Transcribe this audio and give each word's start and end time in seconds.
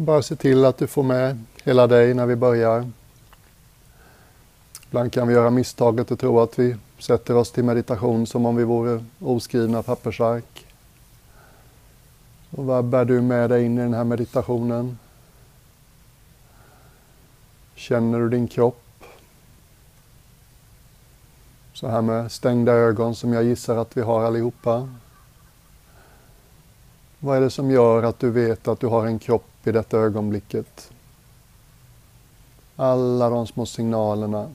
Bara 0.00 0.22
se 0.22 0.36
till 0.36 0.64
att 0.64 0.78
du 0.78 0.86
får 0.86 1.02
med 1.02 1.44
hela 1.64 1.86
dig 1.86 2.14
när 2.14 2.26
vi 2.26 2.36
börjar. 2.36 2.90
Ibland 4.86 5.12
kan 5.12 5.28
vi 5.28 5.34
göra 5.34 5.50
misstaget 5.50 6.12
att 6.12 6.20
tro 6.20 6.40
att 6.40 6.58
vi 6.58 6.76
sätter 6.98 7.36
oss 7.36 7.52
till 7.52 7.64
meditation 7.64 8.26
som 8.26 8.46
om 8.46 8.56
vi 8.56 8.64
vore 8.64 9.04
oskrivna 9.18 9.82
pappersark. 9.82 10.66
Och 12.50 12.64
vad 12.64 12.84
bär 12.84 13.04
du 13.04 13.20
med 13.20 13.50
dig 13.50 13.64
in 13.64 13.78
i 13.78 13.80
den 13.80 13.94
här 13.94 14.04
meditationen? 14.04 14.98
Känner 17.74 18.18
du 18.18 18.28
din 18.28 18.48
kropp? 18.48 19.04
Så 21.72 21.88
här 21.88 22.02
med 22.02 22.32
stängda 22.32 22.72
ögon 22.72 23.14
som 23.14 23.32
jag 23.32 23.44
gissar 23.44 23.76
att 23.76 23.96
vi 23.96 24.00
har 24.00 24.24
allihopa. 24.24 24.88
Vad 27.18 27.36
är 27.36 27.40
det 27.40 27.50
som 27.50 27.70
gör 27.70 28.02
att 28.02 28.18
du 28.18 28.30
vet 28.30 28.68
att 28.68 28.80
du 28.80 28.86
har 28.86 29.06
en 29.06 29.18
kropp 29.18 29.49
i 29.64 29.72
detta 29.72 29.98
ögonblicket? 29.98 30.92
Alla 32.76 33.30
de 33.30 33.46
små 33.46 33.66
signalerna. 33.66 34.50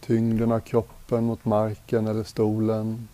Tyngden 0.00 0.52
av 0.52 0.60
kroppen 0.60 1.24
mot 1.24 1.44
marken 1.44 2.06
eller 2.06 2.24
stolen. 2.24 3.08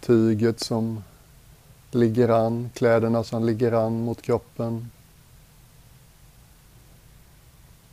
Tyget 0.00 0.60
som 0.60 1.02
ligger 1.90 2.28
an, 2.28 2.70
kläderna 2.74 3.24
som 3.24 3.44
ligger 3.44 3.72
an 3.72 4.04
mot 4.04 4.22
kroppen. 4.22 4.90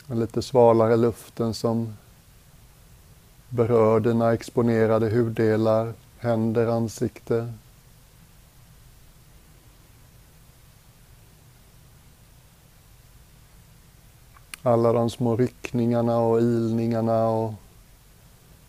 Den 0.07 0.19
lite 0.19 0.41
svalare 0.41 0.95
luften 0.95 1.53
som 1.53 1.97
berör 3.49 3.99
dina 3.99 4.33
exponerade 4.33 5.09
huddelar, 5.09 5.93
händer, 6.19 6.67
ansikte. 6.67 7.53
Alla 14.63 14.93
de 14.93 15.09
små 15.09 15.35
ryckningarna 15.35 16.17
och 16.17 16.41
ilningarna 16.41 17.27
och 17.27 17.53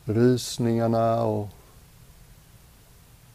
rysningarna 0.04 1.22
och 1.22 1.48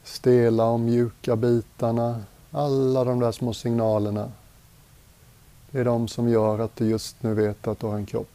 stela 0.04 0.66
och 0.66 0.80
mjuka 0.80 1.36
bitarna. 1.36 2.24
Alla 2.52 3.04
de 3.04 3.20
där 3.20 3.32
små 3.32 3.54
signalerna. 3.54 4.32
Det 5.72 5.80
är 5.80 5.86
de 5.86 6.08
som 6.08 6.30
gör 6.30 6.59
att 6.59 6.76
du 6.76 6.86
just 6.86 7.24
nu 7.24 7.34
vet 7.34 7.68
att 7.68 7.80
du 7.80 7.88
har 7.88 7.96
en 7.96 8.06
kropp. 8.06 8.28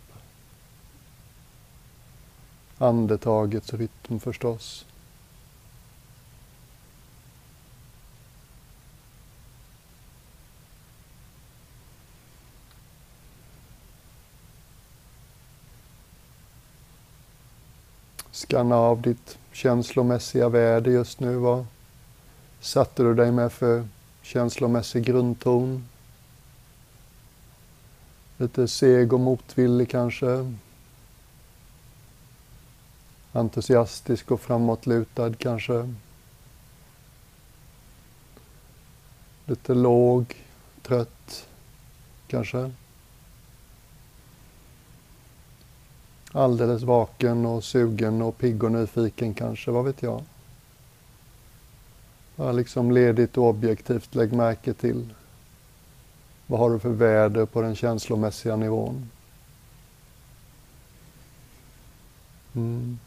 Andetagets 2.78 3.74
rytm 3.74 4.20
förstås. 4.20 4.84
Skanna 18.32 18.76
av 18.76 19.02
ditt 19.02 19.38
känslomässiga 19.52 20.48
väder 20.48 20.90
just 20.90 21.20
nu. 21.20 21.36
Vad 21.36 21.66
satte 22.60 23.02
du 23.02 23.14
dig 23.14 23.32
med 23.32 23.52
för 23.52 23.88
känslomässig 24.22 25.04
grundton? 25.04 25.88
Lite 28.36 28.68
seg 28.68 29.12
och 29.12 29.20
motvillig 29.20 29.90
kanske? 29.90 30.54
Entusiastisk 33.32 34.30
och 34.30 34.40
framåtlutad 34.40 35.34
kanske? 35.34 35.94
Lite 39.44 39.74
låg, 39.74 40.36
trött 40.82 41.48
kanske? 42.26 42.70
Alldeles 46.32 46.82
vaken 46.82 47.46
och 47.46 47.64
sugen 47.64 48.22
och 48.22 48.38
pigg 48.38 48.64
och 48.64 48.72
nyfiken 48.72 49.34
kanske, 49.34 49.70
vad 49.70 49.84
vet 49.84 50.02
jag? 50.02 50.22
Bara 52.36 52.52
liksom 52.52 52.92
ledigt 52.92 53.36
och 53.36 53.44
objektivt 53.44 54.14
lägg 54.14 54.32
märke 54.32 54.74
till 54.74 55.14
vad 56.46 56.60
har 56.60 56.70
du 56.70 56.78
för 56.78 56.88
väder 56.88 57.46
på 57.46 57.62
den 57.62 57.76
känslomässiga 57.76 58.56
nivån? 58.56 59.10
Mm. 62.54 62.98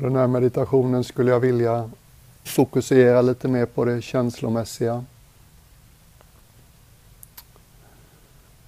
Den 0.00 0.16
här 0.16 0.26
meditationen 0.26 1.04
skulle 1.04 1.30
jag 1.30 1.40
vilja 1.40 1.90
fokusera 2.44 3.22
lite 3.22 3.48
mer 3.48 3.66
på 3.66 3.84
det 3.84 4.02
känslomässiga. 4.02 5.04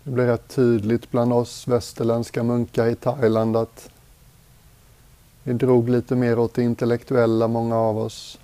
Det 0.05 0.11
blir 0.11 0.27
rätt 0.27 0.49
tydligt 0.49 1.11
bland 1.11 1.33
oss 1.33 1.69
västerländska 1.69 2.43
munkar 2.43 2.87
i 2.87 2.95
Thailand 2.95 3.57
att 3.57 3.91
vi 5.43 5.53
drog 5.53 5.89
lite 5.89 6.17
mer 6.17 6.39
åt 6.39 6.55
det 6.55 6.63
intellektuella, 6.63 7.49
många 7.49 7.77
av 7.77 7.99
oss. 7.99 8.39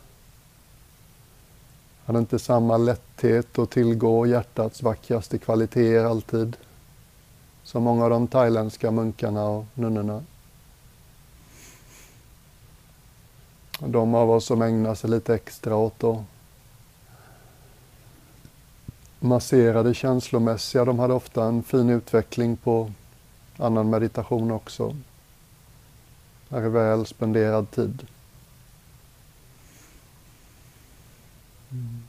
Hade 2.05 2.19
inte 2.19 2.39
samma 2.39 2.77
lätthet 2.77 3.59
att 3.59 3.71
tillgå 3.71 4.27
hjärtats 4.27 4.83
vackraste 4.83 5.39
kvaliteter 5.39 6.05
alltid 6.05 6.57
som 7.63 7.83
många 7.83 8.05
av 8.05 8.11
de 8.11 8.27
thailändska 8.27 8.91
munkarna 8.91 9.45
och 9.45 9.65
nunnorna. 9.75 10.23
De 13.78 14.14
av 14.14 14.31
oss 14.31 14.44
som 14.44 14.62
ägnar 14.62 14.94
sig 14.94 15.10
lite 15.10 15.34
extra 15.34 15.76
åt 15.76 16.04
att 16.04 16.19
massera 19.20 19.82
det 19.82 19.94
känslomässiga, 19.94 20.84
de 20.84 20.98
hade 20.98 21.14
ofta 21.14 21.44
en 21.44 21.62
fin 21.62 21.91
utveckling 21.91 22.56
på 22.56 22.92
annan 23.56 23.91
meditation 23.91 24.50
också. 24.50 24.97
Det 26.48 26.56
är 26.56 26.69
väl 26.69 27.06
spenderad 27.06 27.70
tid. 27.70 28.06
Mm. 31.70 32.03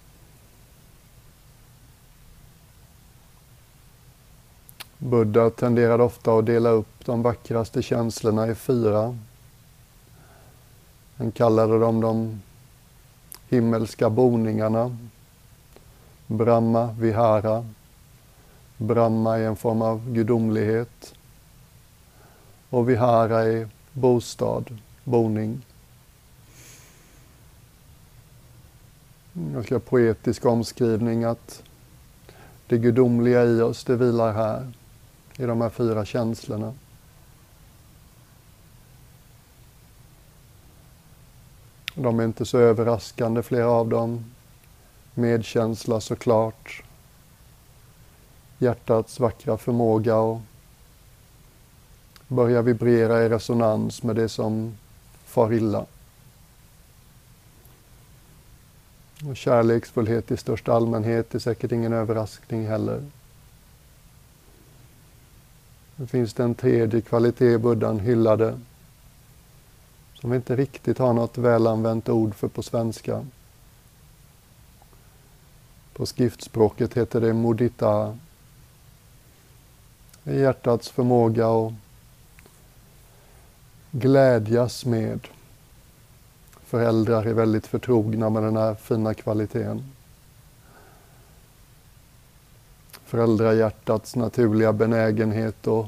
Buddha 4.98 5.50
tenderade 5.50 6.04
ofta 6.04 6.34
att 6.34 6.46
dela 6.46 6.70
upp 6.70 7.06
de 7.06 7.22
vackraste 7.22 7.82
känslorna 7.82 8.48
i 8.48 8.56
fyra 8.56 9.18
han 11.18 11.32
kallade 11.32 11.80
dem 11.80 12.02
de 12.02 12.42
himmelska 13.50 14.10
boningarna. 14.10 14.98
Brahma, 16.28 16.96
Vihara. 17.00 17.66
Brahma 18.78 19.38
är 19.38 19.48
en 19.48 19.56
form 19.56 19.82
av 19.82 20.12
gudomlighet. 20.12 21.14
Och 22.70 22.90
Vihara 22.90 23.44
är 23.44 23.70
bostad, 23.94 24.78
boning. 25.04 25.62
Ganska 29.34 29.80
poetisk 29.80 30.46
omskrivning 30.46 31.24
att 31.24 31.64
det 32.68 32.78
gudomliga 32.78 33.46
i 33.46 33.62
oss, 33.62 33.84
det 33.84 33.96
vilar 33.96 34.34
här, 34.34 34.72
i 35.38 35.44
de 35.44 35.62
här 35.62 35.70
fyra 35.70 36.06
känslorna. 36.06 36.74
De 42.00 42.20
är 42.20 42.24
inte 42.24 42.46
så 42.46 42.58
överraskande, 42.58 43.44
flera 43.44 43.68
av 43.68 43.90
dem. 43.90 44.26
Medkänsla 45.14 46.02
såklart. 46.02 46.84
Hjärtats 48.58 49.20
vackra 49.20 49.58
förmåga 49.58 50.20
att 50.20 50.40
börja 52.28 52.62
vibrera 52.62 53.24
i 53.24 53.30
resonans 53.30 54.04
med 54.04 54.16
det 54.16 54.30
som 54.30 54.78
far 55.26 55.54
illa. 55.54 55.86
Och 59.30 59.38
kärleksfullhet 59.38 60.32
i 60.32 60.38
största 60.38 60.74
allmänhet 60.74 61.36
är 61.36 61.40
säkert 61.40 61.72
ingen 61.72 61.94
överraskning 61.94 62.68
heller. 62.68 63.04
Det 65.96 66.08
finns 66.08 66.34
det 66.34 66.44
en 66.44 66.56
tredje 66.56 67.02
kvalitet 67.02 67.58
buddhan 67.58 68.00
hyllade 68.00 68.60
som 70.28 70.32
vi 70.32 70.36
inte 70.36 70.56
riktigt 70.56 70.98
har 70.98 71.14
något 71.14 71.38
välanvänt 71.38 72.10
ord 72.10 72.36
för 72.36 72.48
på 72.48 72.64
svenska. 72.64 73.26
På 75.94 76.06
skriftspråket 76.06 76.94
heter 76.94 77.22
det 77.22 77.34
mudita. 77.34 78.18
Det 80.24 80.32
är 80.32 80.40
hjärtats 80.40 80.90
förmåga 80.90 81.48
att 81.48 81.74
glädjas 83.92 84.86
med. 84.86 85.28
Föräldrar 86.66 87.26
är 87.26 87.34
väldigt 87.34 87.68
förtrogna 87.68 88.30
med 88.30 88.44
den 88.44 88.58
här 88.58 88.76
fina 88.76 89.14
kvaliteten. 89.14 89.92
Föräldrahjärtats 93.06 94.16
naturliga 94.16 94.74
benägenhet 94.74 95.68
att 95.68 95.86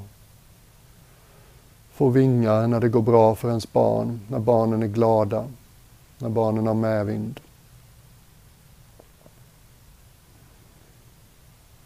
få 1.99 2.09
vingar 2.09 2.67
när 2.67 2.79
det 2.79 2.89
går 2.89 3.01
bra 3.01 3.35
för 3.35 3.49
ens 3.49 3.73
barn, 3.73 4.19
när 4.27 4.39
barnen 4.39 4.83
är 4.83 4.87
glada, 4.87 5.47
när 6.17 6.29
barnen 6.29 6.67
har 6.67 6.73
medvind. 6.73 7.39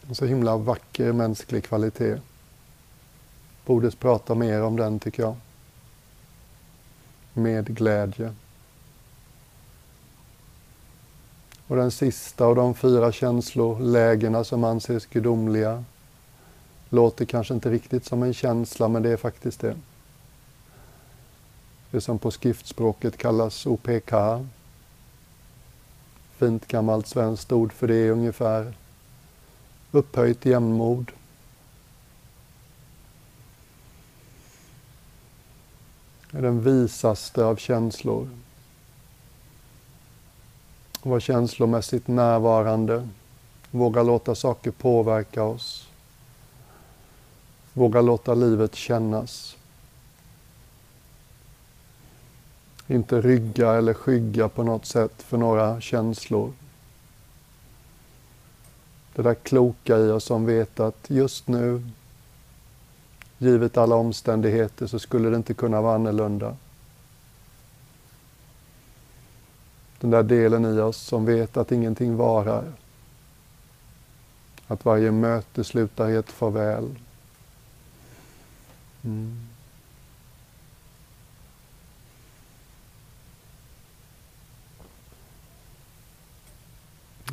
En 0.07 0.15
så 0.15 0.25
himla 0.25 0.57
vacker 0.57 1.11
mänsklig 1.11 1.63
kvalitet. 1.63 2.17
Borde 3.65 3.91
prata 3.91 4.35
mer 4.35 4.63
om 4.63 4.75
den 4.75 4.99
tycker 4.99 5.23
jag. 5.23 5.35
Med 7.33 7.77
glädje. 7.77 8.33
Och 11.67 11.75
den 11.75 11.91
sista 11.91 12.45
av 12.45 12.55
de 12.55 12.73
fyra 12.73 13.11
känslolägena 13.11 14.43
som 14.43 14.63
anses 14.63 15.05
gudomliga 15.05 15.83
låter 16.89 17.25
kanske 17.25 17.53
inte 17.53 17.69
riktigt 17.69 18.05
som 18.05 18.23
en 18.23 18.33
känsla, 18.33 18.87
men 18.87 19.03
det 19.03 19.09
är 19.09 19.17
faktiskt 19.17 19.59
det. 19.59 19.75
Det 21.93 22.01
som 22.01 22.19
på 22.19 22.31
skriftspråket 22.31 23.17
kallas 23.17 23.65
OPK. 23.65 24.13
Fint 26.37 26.67
gammalt 26.67 27.07
svenskt 27.07 27.51
ord 27.51 27.73
för 27.73 27.87
det 27.87 27.95
är 27.95 28.11
ungefär 28.11 28.73
upphöjt 29.91 30.45
jämnmod. 30.45 31.11
är 36.31 36.41
den 36.41 36.63
visaste 36.63 37.45
av 37.45 37.55
känslor. 37.55 38.29
Var 41.03 41.19
känslomässigt 41.19 42.07
närvarande. 42.07 43.09
Våga 43.71 44.03
låta 44.03 44.35
saker 44.35 44.71
påverka 44.71 45.43
oss. 45.43 45.87
Våga 47.73 48.01
låta 48.01 48.33
livet 48.33 48.75
kännas. 48.75 49.57
Inte 52.93 53.21
rygga 53.21 53.73
eller 53.73 53.93
skygga 53.93 54.49
på 54.49 54.63
något 54.63 54.85
sätt 54.85 55.23
för 55.23 55.37
några 55.37 55.81
känslor. 55.81 56.53
Det 59.15 59.21
där 59.21 59.33
kloka 59.33 59.97
i 59.97 60.09
oss 60.09 60.23
som 60.23 60.45
vet 60.45 60.79
att 60.79 61.09
just 61.09 61.47
nu, 61.47 61.83
givet 63.37 63.77
alla 63.77 63.95
omständigheter, 63.95 64.87
så 64.87 64.99
skulle 64.99 65.29
det 65.29 65.35
inte 65.35 65.53
kunna 65.53 65.81
vara 65.81 65.95
annorlunda. 65.95 66.57
Den 69.99 70.09
där 70.09 70.23
delen 70.23 70.65
i 70.65 70.79
oss 70.79 70.97
som 70.97 71.25
vet 71.25 71.57
att 71.57 71.71
ingenting 71.71 72.15
varar. 72.15 72.73
Att 74.67 74.85
varje 74.85 75.11
möte 75.11 75.63
slutar 75.63 76.09
i 76.09 76.15
ett 76.15 76.31
farväl. 76.31 76.95
Mm. 79.03 79.52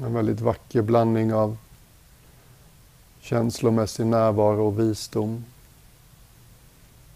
En 0.02 0.14
väldigt 0.14 0.40
vacker 0.40 0.82
blandning 0.82 1.34
av 1.34 1.56
känslomässig 3.20 4.06
närvaro 4.06 4.66
och 4.66 4.78
visdom. 4.78 5.44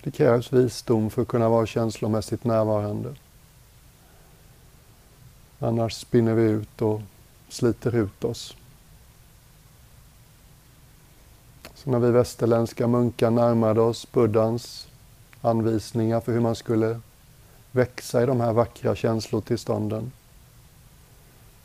Det 0.02 0.10
krävs 0.10 0.52
visdom 0.52 1.10
för 1.10 1.22
att 1.22 1.28
kunna 1.28 1.48
vara 1.48 1.66
känslomässigt 1.66 2.44
närvarande. 2.44 3.14
Annars 5.58 5.94
spinner 5.94 6.34
vi 6.34 6.42
ut 6.42 6.82
och 6.82 7.00
sliter 7.48 7.94
ut 7.94 8.24
oss. 8.24 8.56
Så 11.74 11.90
när 11.90 11.98
vi 11.98 12.10
västerländska 12.10 12.86
munkar 12.86 13.30
närmade 13.30 13.80
oss 13.80 14.12
buddhans 14.12 14.88
anvisningar 15.40 16.20
för 16.20 16.32
hur 16.32 16.40
man 16.40 16.56
skulle 16.56 17.00
växa 17.72 18.22
i 18.22 18.26
de 18.26 18.40
här 18.40 18.52
vackra 18.52 18.94
känslotillstånden 18.94 20.12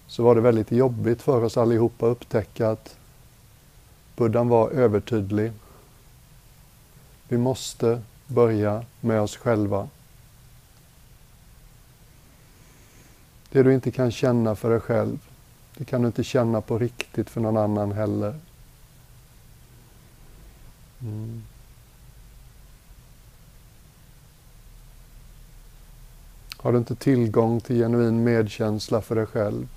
så 0.09 0.23
var 0.23 0.35
det 0.35 0.41
väldigt 0.41 0.71
jobbigt 0.71 1.21
för 1.21 1.43
oss 1.43 1.57
allihopa 1.57 2.05
att 2.05 2.11
upptäcka 2.11 2.69
att 2.69 2.97
buddhan 4.15 4.49
var 4.49 4.69
övertydlig. 4.69 5.51
Vi 7.27 7.37
måste 7.37 8.01
börja 8.27 8.85
med 9.01 9.21
oss 9.21 9.37
själva. 9.37 9.89
Det 13.49 13.63
du 13.63 13.73
inte 13.73 13.91
kan 13.91 14.11
känna 14.11 14.55
för 14.55 14.69
dig 14.69 14.79
själv, 14.79 15.19
det 15.77 15.85
kan 15.85 16.01
du 16.01 16.07
inte 16.07 16.23
känna 16.23 16.61
på 16.61 16.77
riktigt 16.79 17.29
för 17.29 17.41
någon 17.41 17.57
annan 17.57 17.91
heller. 17.91 18.35
Mm. 21.01 21.43
Har 26.57 26.71
du 26.71 26.77
inte 26.77 26.95
tillgång 26.95 27.61
till 27.61 27.75
genuin 27.75 28.23
medkänsla 28.23 29.01
för 29.01 29.15
dig 29.15 29.25
själv 29.25 29.67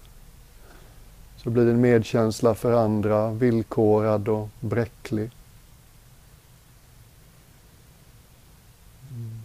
så 1.42 1.50
blir 1.50 1.66
din 1.66 1.80
medkänsla 1.80 2.54
för 2.54 2.72
andra 2.72 3.30
villkorad 3.30 4.28
och 4.28 4.48
bräcklig. 4.60 5.30
Mm. 9.10 9.40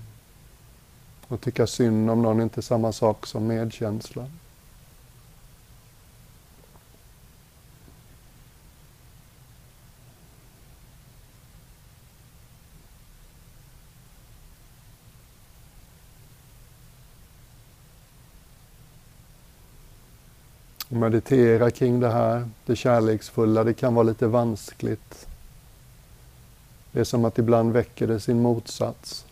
Och 1.27 1.41
tycka 1.41 1.67
synd 1.67 2.09
om 2.09 2.21
någon 2.21 2.39
är 2.39 2.43
inte 2.43 2.61
samma 2.61 2.91
sak 2.91 3.27
som 3.27 3.47
medkänsla. 3.47 4.25
Meditera 20.89 21.71
kring 21.71 21.99
det 21.99 22.09
här, 22.09 22.49
det 22.65 22.75
kärleksfulla, 22.75 23.63
det 23.63 23.73
kan 23.73 23.95
vara 23.95 24.03
lite 24.03 24.27
vanskligt. 24.27 25.27
Det 26.91 26.99
är 26.99 27.03
som 27.03 27.25
att 27.25 27.37
ibland 27.37 27.73
väcker 27.73 28.07
det 28.07 28.19
sin 28.19 28.41
motsats. 28.41 29.25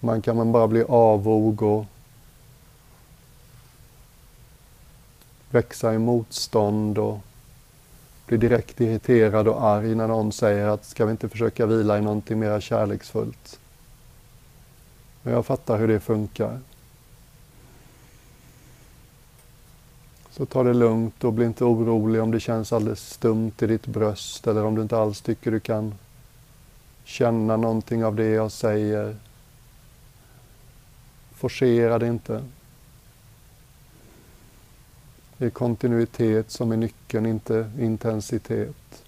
Man 0.00 0.22
kan 0.22 0.52
bara 0.52 0.68
bli 0.68 0.84
avog 0.88 1.62
och 1.62 1.84
växa 5.50 5.94
i 5.94 5.98
motstånd 5.98 6.98
och 6.98 7.18
bli 8.26 8.36
direkt 8.36 8.80
irriterad 8.80 9.48
och 9.48 9.64
arg 9.64 9.94
när 9.94 10.08
någon 10.08 10.32
säger 10.32 10.68
att 10.68 10.84
ska 10.84 11.04
vi 11.04 11.10
inte 11.10 11.28
försöka 11.28 11.66
vila 11.66 11.98
i 11.98 12.00
någonting 12.00 12.38
mer 12.38 12.60
kärleksfullt. 12.60 13.58
Men 15.22 15.32
jag 15.32 15.46
fattar 15.46 15.78
hur 15.78 15.88
det 15.88 16.00
funkar. 16.00 16.60
Så 20.36 20.46
ta 20.46 20.62
det 20.62 20.74
lugnt 20.74 21.24
och 21.24 21.32
bli 21.32 21.44
inte 21.44 21.64
orolig 21.64 22.22
om 22.22 22.30
det 22.30 22.40
känns 22.40 22.72
alldeles 22.72 23.10
stumt 23.10 23.52
i 23.62 23.66
ditt 23.66 23.86
bröst 23.86 24.46
eller 24.46 24.64
om 24.64 24.74
du 24.74 24.82
inte 24.82 24.98
alls 24.98 25.20
tycker 25.20 25.50
du 25.50 25.60
kan 25.60 25.94
känna 27.04 27.56
någonting 27.56 28.04
av 28.04 28.16
det 28.16 28.28
jag 28.28 28.52
säger. 28.52 29.16
Forcera 31.34 31.98
det 31.98 32.06
inte. 32.06 32.44
Det 35.38 35.46
är 35.46 35.50
kontinuitet 35.50 36.50
som 36.50 36.72
är 36.72 36.76
nyckeln, 36.76 37.26
inte 37.26 37.70
intensitet. 37.78 39.04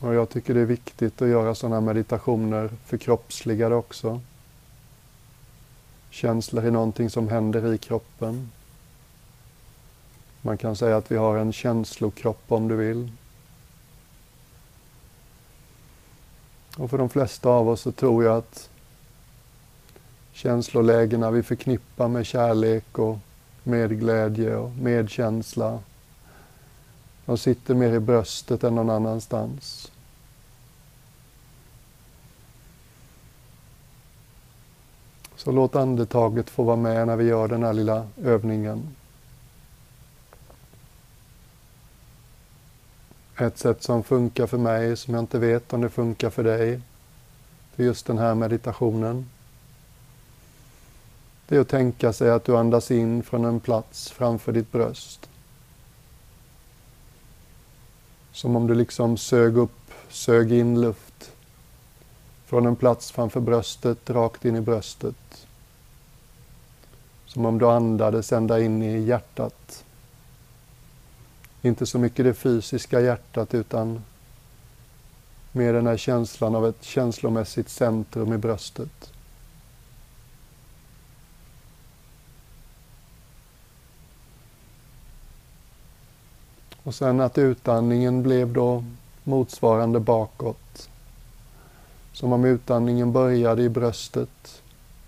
Och 0.00 0.14
jag 0.14 0.28
tycker 0.28 0.54
det 0.54 0.60
är 0.60 0.64
viktigt 0.64 1.22
att 1.22 1.28
göra 1.28 1.54
sådana 1.54 1.80
meditationer 1.80 2.70
förkroppsligade 2.86 3.74
också. 3.74 4.20
Känslor 6.10 6.64
är 6.64 6.70
någonting 6.70 7.10
som 7.10 7.28
händer 7.28 7.72
i 7.74 7.78
kroppen. 7.78 8.50
Man 10.42 10.58
kan 10.58 10.76
säga 10.76 10.96
att 10.96 11.12
vi 11.12 11.16
har 11.16 11.36
en 11.36 11.52
känslokropp 11.52 12.42
om 12.48 12.68
du 12.68 12.76
vill. 12.76 13.12
Och 16.76 16.90
för 16.90 16.98
de 16.98 17.08
flesta 17.08 17.48
av 17.48 17.68
oss 17.68 17.80
så 17.80 17.92
tror 17.92 18.24
jag 18.24 18.36
att 18.36 18.70
känslolägena 20.32 21.30
vi 21.30 21.42
förknippar 21.42 22.08
med 22.08 22.26
kärlek 22.26 22.98
och 22.98 23.18
medglädje 23.62 24.56
och 24.56 24.70
medkänsla. 24.70 25.78
De 27.26 27.38
sitter 27.38 27.74
mer 27.74 27.92
i 27.92 28.00
bröstet 28.00 28.64
än 28.64 28.74
någon 28.74 28.90
annanstans. 28.90 29.92
Så 35.44 35.52
låt 35.52 35.76
andetaget 35.76 36.50
få 36.50 36.62
vara 36.62 36.76
med 36.76 37.06
när 37.06 37.16
vi 37.16 37.24
gör 37.24 37.48
den 37.48 37.62
här 37.62 37.72
lilla 37.72 38.06
övningen. 38.24 38.96
Ett 43.36 43.58
sätt 43.58 43.82
som 43.82 44.02
funkar 44.02 44.46
för 44.46 44.58
mig, 44.58 44.96
som 44.96 45.14
jag 45.14 45.22
inte 45.22 45.38
vet 45.38 45.72
om 45.72 45.80
det 45.80 45.88
funkar 45.88 46.30
för 46.30 46.44
dig, 46.44 46.80
för 47.74 47.82
just 47.82 48.06
den 48.06 48.18
här 48.18 48.34
meditationen. 48.34 49.30
Det 51.48 51.56
är 51.56 51.60
att 51.60 51.68
tänka 51.68 52.12
sig 52.12 52.30
att 52.30 52.44
du 52.44 52.56
andas 52.56 52.90
in 52.90 53.22
från 53.22 53.44
en 53.44 53.60
plats 53.60 54.10
framför 54.10 54.52
ditt 54.52 54.72
bröst. 54.72 55.28
Som 58.32 58.56
om 58.56 58.66
du 58.66 58.74
liksom 58.74 59.16
sög 59.16 59.56
upp, 59.56 59.90
sög 60.08 60.52
in 60.52 60.80
luft 60.80 61.09
från 62.50 62.66
en 62.66 62.76
plats 62.76 63.10
framför 63.10 63.40
bröstet, 63.40 64.10
rakt 64.10 64.44
in 64.44 64.56
i 64.56 64.60
bröstet. 64.60 65.46
Som 67.26 67.46
om 67.46 67.58
du 67.58 67.66
andades 67.66 68.32
ända 68.32 68.60
in 68.60 68.82
i 68.82 69.00
hjärtat. 69.00 69.84
Inte 71.62 71.86
så 71.86 71.98
mycket 71.98 72.24
det 72.24 72.34
fysiska 72.34 73.00
hjärtat 73.00 73.54
utan 73.54 74.04
mer 75.52 75.72
den 75.72 75.86
här 75.86 75.96
känslan 75.96 76.54
av 76.54 76.66
ett 76.66 76.82
känslomässigt 76.82 77.68
centrum 77.68 78.32
i 78.32 78.38
bröstet. 78.38 79.12
Och 86.82 86.94
sen 86.94 87.20
att 87.20 87.38
utandningen 87.38 88.22
blev 88.22 88.52
då 88.52 88.84
motsvarande 89.24 90.00
bakåt. 90.00 90.89
Som 92.20 92.32
om 92.32 92.44
utandningen 92.44 93.12
började 93.12 93.62
i 93.62 93.68
bröstet, 93.68 94.62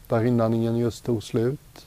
där 0.09 0.25
inandningen 0.25 0.77
just 0.77 1.05
tog 1.05 1.23
slut. 1.23 1.87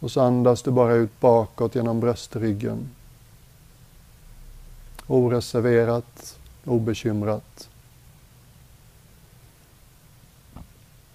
Och 0.00 0.10
så 0.10 0.20
andas 0.20 0.62
du 0.62 0.70
bara 0.70 0.94
ut 0.94 1.20
bakåt 1.20 1.74
genom 1.74 2.00
bröstryggen. 2.00 2.90
Oreserverat, 5.06 6.38
obekymrat. 6.64 7.68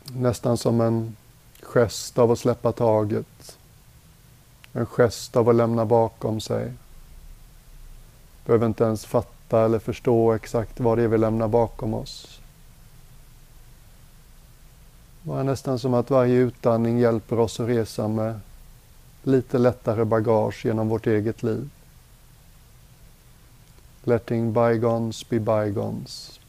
Nästan 0.04 0.58
som 0.58 0.82
en 0.82 1.16
gest 1.62 2.18
av 2.18 2.32
att 2.32 2.40
släppa 2.40 2.72
taget. 2.72 3.58
En 4.74 4.86
gest 4.86 5.36
av 5.36 5.50
att 5.50 5.56
lämna 5.56 5.86
bakom 5.86 6.42
sig. 6.42 6.74
Behöver 8.46 8.68
inte 8.68 8.84
ens 8.84 9.06
fatta 9.06 9.37
eller 9.54 9.80
förstå 9.80 10.34
exakt 10.34 10.80
vad 10.80 10.98
det 10.98 11.04
är 11.04 11.08
vi 11.08 11.18
lämnar 11.18 11.48
bakom 11.48 11.94
oss. 11.94 12.40
Det 15.22 15.34
är 15.34 15.44
nästan 15.44 15.80
som 15.80 15.94
att 15.94 16.10
varje 16.10 16.36
utandning 16.36 17.00
hjälper 17.00 17.40
oss 17.40 17.60
att 17.60 17.68
resa 17.68 18.08
med 18.08 18.40
lite 19.24 19.58
lättare 19.58 20.06
bagage 20.06 20.66
genom 20.66 20.90
vårt 20.90 21.08
eget 21.08 21.44
liv. 21.44 21.70
Letting 24.04 24.54
bygons 24.54 25.30
be 25.30 25.40
bygons. 25.40 26.40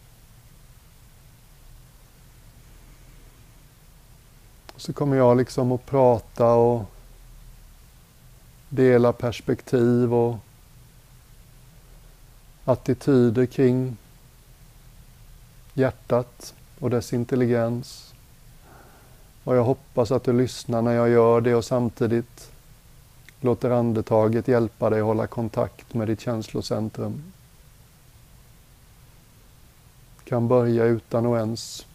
Så 4.76 4.92
kommer 4.92 5.16
jag 5.16 5.36
liksom 5.36 5.72
att 5.72 5.86
prata 5.86 6.52
och 6.54 6.84
dela 8.68 9.12
perspektiv 9.12 10.14
och 10.14 10.36
attityder 12.68 13.46
kring 13.46 13.96
hjärtat 15.74 16.54
och 16.78 16.90
dess 16.90 17.12
intelligens. 17.12 18.14
Och 19.44 19.56
jag 19.56 19.64
hoppas 19.64 20.10
att 20.10 20.24
du 20.24 20.32
lyssnar 20.32 20.82
när 20.82 20.92
jag 20.92 21.08
gör 21.08 21.40
det 21.40 21.54
och 21.54 21.64
samtidigt 21.64 22.50
låter 23.40 23.70
andetaget 23.70 24.48
hjälpa 24.48 24.90
dig 24.90 25.00
hålla 25.00 25.26
kontakt 25.26 25.94
med 25.94 26.08
ditt 26.08 26.20
känslocentrum. 26.20 27.32
Kan 30.24 30.48
börja 30.48 30.84
utan 30.84 31.26
att 31.26 31.38
ens 31.38 31.86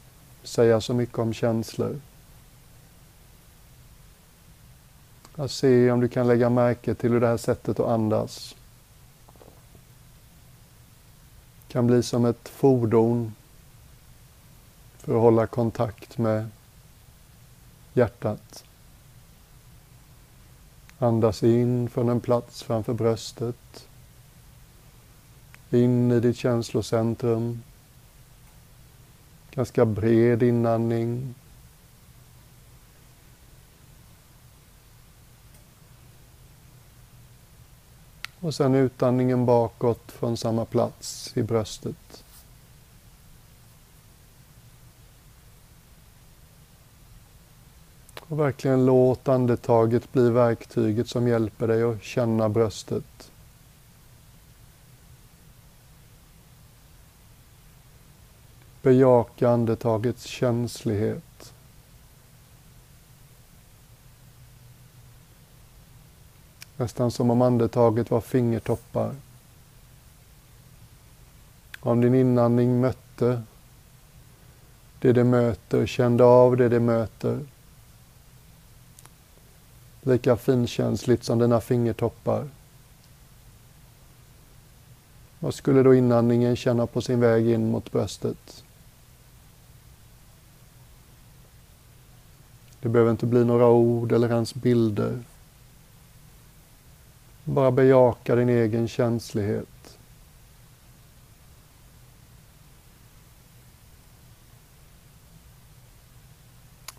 säga 0.44 0.82
så 0.82 0.94
mycket 0.94 1.20
om 1.20 1.34
känslor. 1.34 2.00
Att 5.36 5.52
se 5.52 5.92
om 5.92 6.00
du 6.00 6.08
kan 6.08 6.28
lägga 6.28 6.50
märke 6.50 6.96
till 6.96 7.12
hur 7.12 7.20
det 7.20 7.28
här 7.28 7.38
sättet 7.38 7.80
att 7.80 7.88
andas 7.88 8.56
kan 11.74 11.88
bli 11.88 12.04
som 12.04 12.26
ett 12.26 12.50
fordon 12.50 13.36
för 14.98 15.16
att 15.16 15.22
hålla 15.22 15.48
kontakt 15.48 16.18
med 16.18 16.50
hjärtat. 17.94 18.64
Andas 21.00 21.44
in 21.44 21.90
från 21.90 22.10
en 22.10 22.22
plats 22.22 22.64
framför 22.64 22.94
bröstet. 22.94 23.88
In 25.70 26.12
i 26.12 26.20
ditt 26.20 26.38
känslocentrum. 26.38 27.64
Ganska 29.52 29.86
bred 29.86 30.44
inandning. 30.44 31.36
Och 38.44 38.56
sen 38.56 38.76
utandningen 38.76 39.46
bakåt 39.46 40.12
från 40.12 40.38
samma 40.38 40.66
plats 40.66 41.38
i 41.38 41.44
bröstet. 41.44 42.24
Och 48.20 48.40
verkligen 48.40 48.86
låt 48.86 49.28
andetaget 49.28 50.14
bli 50.14 50.30
verktyget 50.30 51.08
som 51.08 51.28
hjälper 51.28 51.68
dig 51.68 51.84
att 51.84 52.04
känna 52.04 52.50
bröstet. 52.50 53.32
Bejaka 58.82 59.50
andetagets 59.50 60.24
känslighet. 60.24 61.54
Nästan 66.78 67.12
som 67.12 67.32
om 67.32 67.42
andetaget 67.42 68.12
var 68.12 68.22
fingertoppar. 68.22 69.16
Om 71.80 72.02
din 72.02 72.16
inandning 72.16 72.82
mötte 72.82 73.44
det 75.00 75.14
det 75.14 75.24
möter, 75.24 75.86
kände 75.86 76.24
av 76.24 76.58
det 76.58 76.70
det 76.70 76.80
möter. 76.80 77.40
Lika 80.02 80.38
finkänsligt 80.38 81.24
som 81.24 81.40
dina 81.40 81.62
fingertoppar. 81.62 82.50
Vad 85.40 85.54
skulle 85.54 85.84
då 85.84 85.96
inandningen 85.96 86.56
känna 86.56 86.88
på 86.88 87.02
sin 87.02 87.20
väg 87.20 87.50
in 87.50 87.72
mot 87.72 87.92
bröstet? 87.92 88.64
Det 92.80 92.90
behöver 92.90 93.12
inte 93.12 93.26
bli 93.26 93.46
några 93.46 93.68
ord 93.68 94.12
eller 94.12 94.30
ens 94.30 94.54
bilder. 94.54 95.20
Bara 97.44 97.72
bejaka 97.72 98.36
din 98.36 98.50
egen 98.50 98.88
känslighet. 98.88 99.98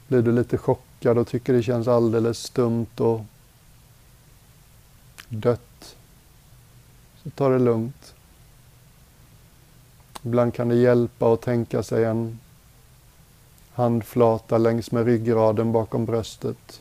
Blir 0.09 0.23
du 0.23 0.33
lite 0.33 0.59
chockad 0.59 1.19
och 1.19 1.29
tycker 1.29 1.53
det 1.53 1.63
känns 1.63 1.89
alldeles 1.89 2.39
stumt 2.39 3.01
och 3.01 3.21
dött, 5.29 5.97
så 7.23 7.31
ta 7.31 7.49
det 7.49 7.59
lugnt. 7.59 8.15
Ibland 10.23 10.55
kan 10.55 10.69
det 10.69 10.75
hjälpa 10.75 11.33
att 11.33 11.43
tänka 11.43 11.83
sig 11.83 12.05
en 12.05 12.39
handflata 13.73 14.59
längs 14.59 14.91
med 14.91 15.05
ryggraden 15.05 15.73
bakom 15.73 16.05
bröstet 16.05 16.81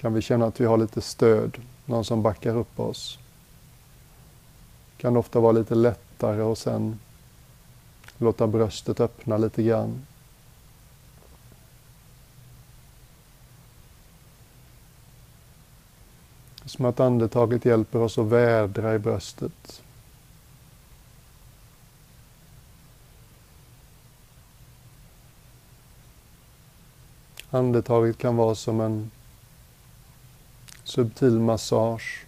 kan 0.00 0.14
vi 0.14 0.22
känna 0.22 0.46
att 0.46 0.60
vi 0.60 0.64
har 0.64 0.76
lite 0.76 1.00
stöd, 1.00 1.58
någon 1.84 2.04
som 2.04 2.22
backar 2.22 2.56
upp 2.56 2.80
oss. 2.80 3.18
kan 4.96 5.16
ofta 5.16 5.40
vara 5.40 5.52
lite 5.52 5.74
lättare 5.74 6.42
och 6.42 6.58
sen 6.58 6.98
låta 8.18 8.46
bröstet 8.46 9.00
öppna 9.00 9.36
lite 9.36 9.62
grann. 9.62 10.06
Som 16.64 16.84
att 16.84 17.00
andetaget 17.00 17.64
hjälper 17.64 17.98
oss 17.98 18.18
att 18.18 18.26
vädra 18.26 18.94
i 18.94 18.98
bröstet. 18.98 19.82
Andetaget 27.50 28.18
kan 28.18 28.36
vara 28.36 28.54
som 28.54 28.80
en 28.80 29.10
subtil 30.88 31.40
massage. 31.40 32.26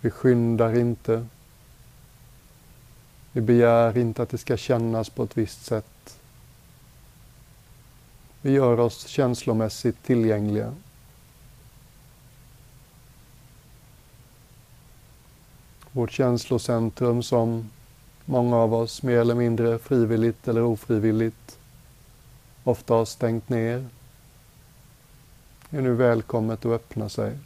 Vi 0.00 0.10
skyndar 0.10 0.78
inte. 0.78 1.26
Vi 3.32 3.40
begär 3.40 3.98
inte 3.98 4.22
att 4.22 4.28
det 4.28 4.38
ska 4.38 4.56
kännas 4.56 5.10
på 5.10 5.22
ett 5.22 5.38
visst 5.38 5.64
sätt. 5.64 6.18
Vi 8.42 8.50
gör 8.50 8.80
oss 8.80 9.06
känslomässigt 9.06 10.02
tillgängliga. 10.02 10.74
Vårt 15.92 16.12
känslocentrum 16.12 17.22
som 17.22 17.70
många 18.24 18.56
av 18.56 18.74
oss 18.74 19.02
mer 19.02 19.18
eller 19.18 19.34
mindre 19.34 19.78
frivilligt 19.78 20.48
eller 20.48 20.62
ofrivilligt 20.62 21.58
ofta 22.66 22.94
har 22.94 23.04
stängt 23.04 23.48
ner 23.48 23.88
är 25.70 25.80
nu 25.80 25.94
välkommet 25.94 26.64
att 26.64 26.72
öppna 26.72 27.08
sig. 27.08 27.38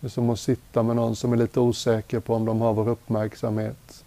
Det 0.00 0.06
är 0.06 0.08
som 0.08 0.30
att 0.30 0.40
sitta 0.40 0.82
med 0.82 0.96
någon 0.96 1.16
som 1.16 1.32
är 1.32 1.36
lite 1.36 1.60
osäker 1.60 2.20
på 2.20 2.34
om 2.34 2.44
de 2.44 2.60
har 2.60 2.72
vår 2.74 2.88
uppmärksamhet. 2.88 4.04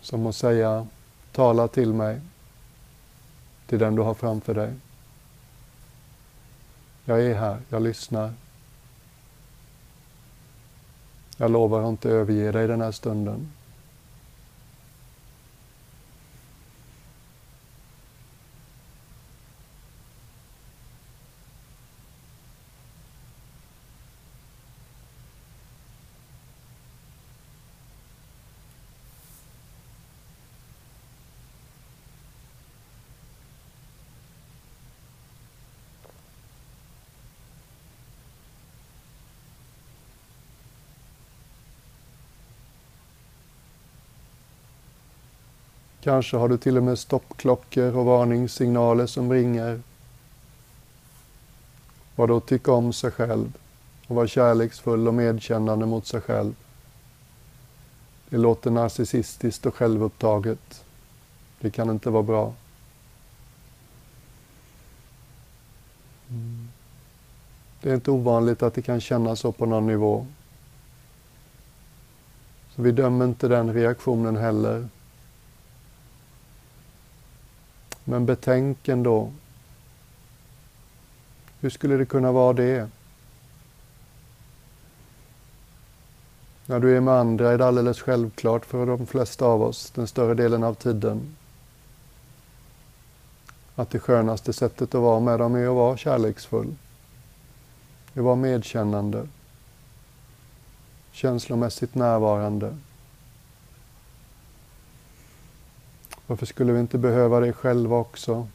Som 0.00 0.26
att 0.26 0.36
säga, 0.36 0.86
tala 1.32 1.68
till 1.68 1.92
mig, 1.92 2.20
till 3.66 3.78
den 3.78 3.94
du 3.94 4.02
har 4.02 4.14
framför 4.14 4.54
dig. 4.54 4.74
Jag 7.04 7.22
är 7.22 7.34
här, 7.34 7.60
jag 7.68 7.82
lyssnar. 7.82 8.32
Jag 11.40 11.50
lovar 11.50 11.82
att 11.82 11.88
inte 11.88 12.10
överge 12.10 12.52
dig 12.52 12.66
den 12.66 12.80
här 12.80 12.92
stunden. 12.92 13.48
Kanske 46.08 46.36
har 46.36 46.48
du 46.48 46.58
till 46.58 46.76
och 46.76 46.82
med 46.82 46.98
stoppklockor 46.98 47.96
och 47.96 48.04
varningssignaler 48.04 49.06
som 49.06 49.32
ringer. 49.32 49.80
Vad 52.16 52.28
då 52.28 52.40
tycka 52.40 52.72
om 52.72 52.92
sig 52.92 53.10
själv 53.10 53.52
och 54.06 54.16
vara 54.16 54.26
kärleksfull 54.26 55.08
och 55.08 55.14
medkännande 55.14 55.86
mot 55.86 56.06
sig 56.06 56.20
själv. 56.20 56.54
Det 58.28 58.36
låter 58.36 58.70
narcissistiskt 58.70 59.66
och 59.66 59.74
självupptaget. 59.74 60.84
Det 61.60 61.70
kan 61.70 61.90
inte 61.90 62.10
vara 62.10 62.22
bra. 62.22 62.52
Mm. 66.30 66.68
Det 67.82 67.90
är 67.90 67.94
inte 67.94 68.10
ovanligt 68.10 68.62
att 68.62 68.74
det 68.74 68.82
kan 68.82 69.00
kännas 69.00 69.40
så 69.40 69.52
på 69.52 69.66
någon 69.66 69.86
nivå. 69.86 70.26
Så 72.76 72.82
vi 72.82 72.92
dömer 72.92 73.24
inte 73.24 73.48
den 73.48 73.74
reaktionen 73.74 74.36
heller. 74.36 74.88
Men 78.08 78.26
betänk 78.26 78.88
ändå. 78.88 79.32
Hur 81.60 81.70
skulle 81.70 81.96
det 81.96 82.06
kunna 82.06 82.32
vara 82.32 82.52
det? 82.52 82.88
När 86.66 86.80
du 86.80 86.96
är 86.96 87.00
med 87.00 87.14
andra 87.14 87.52
är 87.52 87.58
det 87.58 87.66
alldeles 87.66 88.00
självklart 88.00 88.64
för 88.64 88.86
de 88.86 89.06
flesta 89.06 89.46
av 89.46 89.62
oss, 89.62 89.90
den 89.90 90.06
större 90.06 90.34
delen 90.34 90.64
av 90.64 90.74
tiden, 90.74 91.36
att 93.74 93.90
det 93.90 93.98
skönaste 93.98 94.52
sättet 94.52 94.94
att 94.94 95.00
vara 95.00 95.20
med 95.20 95.38
dem 95.38 95.54
är 95.54 95.68
att 95.68 95.74
vara 95.74 95.96
kärleksfull. 95.96 96.74
Att 98.14 98.22
vara 98.22 98.36
medkännande. 98.36 99.28
Känslomässigt 101.12 101.94
närvarande. 101.94 102.76
Varför 106.28 106.46
skulle 106.46 106.72
vi 106.72 106.80
inte 106.80 106.98
behöva 106.98 107.40
dig 107.40 107.52
själva 107.52 107.96
också? 107.96 108.46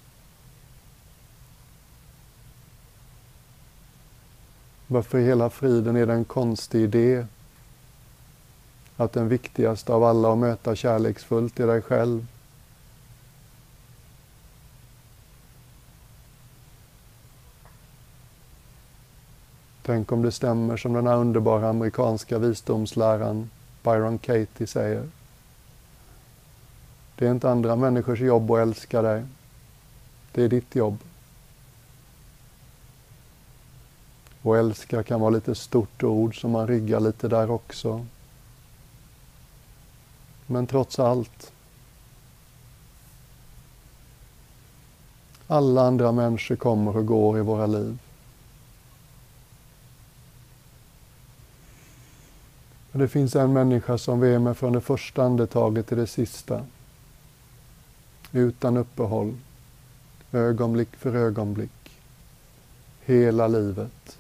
Varför 4.87 5.19
i 5.19 5.25
hela 5.25 5.49
friden 5.49 5.95
är 5.95 6.05
det 6.05 6.13
en 6.13 6.25
konstig 6.25 6.81
idé 6.81 7.25
att 8.97 9.13
den 9.13 9.29
viktigaste 9.29 9.93
av 9.93 10.03
alla 10.03 10.31
att 10.31 10.37
möta 10.37 10.75
kärleksfullt 10.75 11.59
är 11.59 11.67
dig 11.67 11.81
själv? 11.81 12.27
Tänk 19.81 20.11
om 20.11 20.21
det 20.21 20.31
stämmer 20.31 20.77
som 20.77 20.93
den 20.93 21.07
här 21.07 21.17
underbara 21.17 21.69
amerikanska 21.69 22.39
visdomsläraren 22.39 23.49
Byron 23.83 24.17
Katie 24.17 24.67
säger. 24.67 25.09
Det 27.23 27.27
är 27.27 27.31
inte 27.31 27.49
andra 27.49 27.75
människors 27.75 28.19
jobb 28.19 28.51
att 28.51 28.59
älska 28.59 29.01
dig. 29.01 29.23
Det 30.31 30.43
är 30.43 30.49
ditt 30.49 30.75
jobb. 30.75 30.97
Och 34.41 34.57
älska 34.57 35.03
kan 35.03 35.21
vara 35.21 35.29
lite 35.29 35.55
stort 35.55 36.03
ord 36.03 36.41
som 36.41 36.51
man 36.51 36.67
ryggar 36.67 36.99
lite 36.99 37.27
där 37.27 37.51
också. 37.51 38.05
Men 40.45 40.67
trots 40.67 40.99
allt. 40.99 41.51
Alla 45.47 45.81
andra 45.81 46.11
människor 46.11 46.55
kommer 46.55 46.97
och 46.97 47.05
går 47.05 47.37
i 47.37 47.41
våra 47.41 47.65
liv. 47.65 47.97
Men 52.91 53.01
det 53.01 53.07
finns 53.07 53.35
en 53.35 53.53
människa 53.53 53.97
som 53.97 54.19
vi 54.19 54.33
är 54.33 54.39
med 54.39 54.57
från 54.57 54.73
det 54.73 54.81
första 54.81 55.23
andetaget 55.23 55.87
till 55.87 55.97
det 55.97 56.07
sista 56.07 56.65
utan 58.33 58.77
uppehåll, 58.77 59.37
ögonblick 60.31 60.95
för 60.95 61.15
ögonblick, 61.15 61.99
hela 63.01 63.47
livet. 63.47 64.17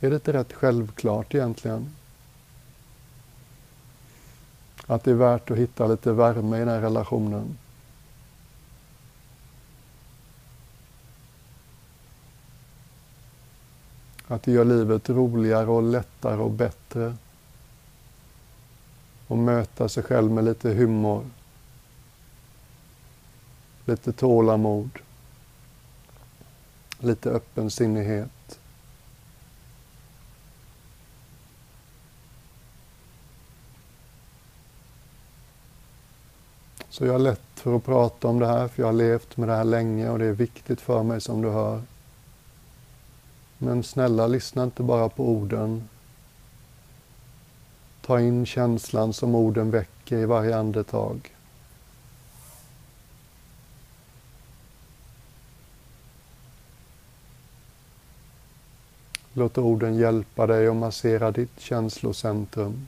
Är 0.00 0.10
det 0.10 0.16
inte 0.16 0.32
rätt 0.32 0.52
självklart 0.52 1.34
egentligen? 1.34 1.90
Att 4.86 5.04
det 5.04 5.10
är 5.10 5.14
värt 5.14 5.50
att 5.50 5.58
hitta 5.58 5.86
lite 5.86 6.12
värme 6.12 6.56
i 6.56 6.60
den 6.60 6.68
här 6.68 6.80
relationen. 6.80 7.58
Att 14.26 14.42
det 14.42 14.52
gör 14.52 14.64
livet 14.64 15.08
roligare 15.08 15.66
och 15.66 15.82
lättare 15.82 16.40
och 16.40 16.50
bättre 16.50 17.16
och 19.30 19.38
möta 19.38 19.88
sig 19.88 20.02
själv 20.02 20.30
med 20.30 20.44
lite 20.44 20.70
humor, 20.70 21.24
lite 23.84 24.12
tålamod, 24.12 24.90
lite 26.98 27.30
öppensinnighet. 27.30 28.58
Så 36.88 37.06
jag 37.06 37.12
har 37.12 37.18
lätt 37.18 37.40
för 37.54 37.76
att 37.76 37.84
prata 37.84 38.28
om 38.28 38.38
det 38.38 38.46
här, 38.46 38.68
för 38.68 38.82
jag 38.82 38.88
har 38.88 38.92
levt 38.92 39.36
med 39.36 39.48
det 39.48 39.56
här 39.56 39.64
länge 39.64 40.10
och 40.10 40.18
det 40.18 40.26
är 40.26 40.32
viktigt 40.32 40.80
för 40.80 41.02
mig 41.02 41.20
som 41.20 41.42
du 41.42 41.48
hör. 41.48 41.82
Men 43.58 43.82
snälla, 43.82 44.26
lyssna 44.26 44.64
inte 44.64 44.82
bara 44.82 45.08
på 45.08 45.28
orden 45.28 45.88
Ta 48.10 48.20
in 48.20 48.46
känslan 48.46 49.12
som 49.12 49.34
orden 49.34 49.70
väcker 49.70 50.16
i 50.16 50.24
varje 50.24 50.56
andetag. 50.56 51.34
Låt 59.32 59.58
orden 59.58 59.96
hjälpa 59.96 60.46
dig 60.46 60.68
att 60.68 60.76
massera 60.76 61.30
ditt 61.30 61.60
känslocentrum. 61.60 62.86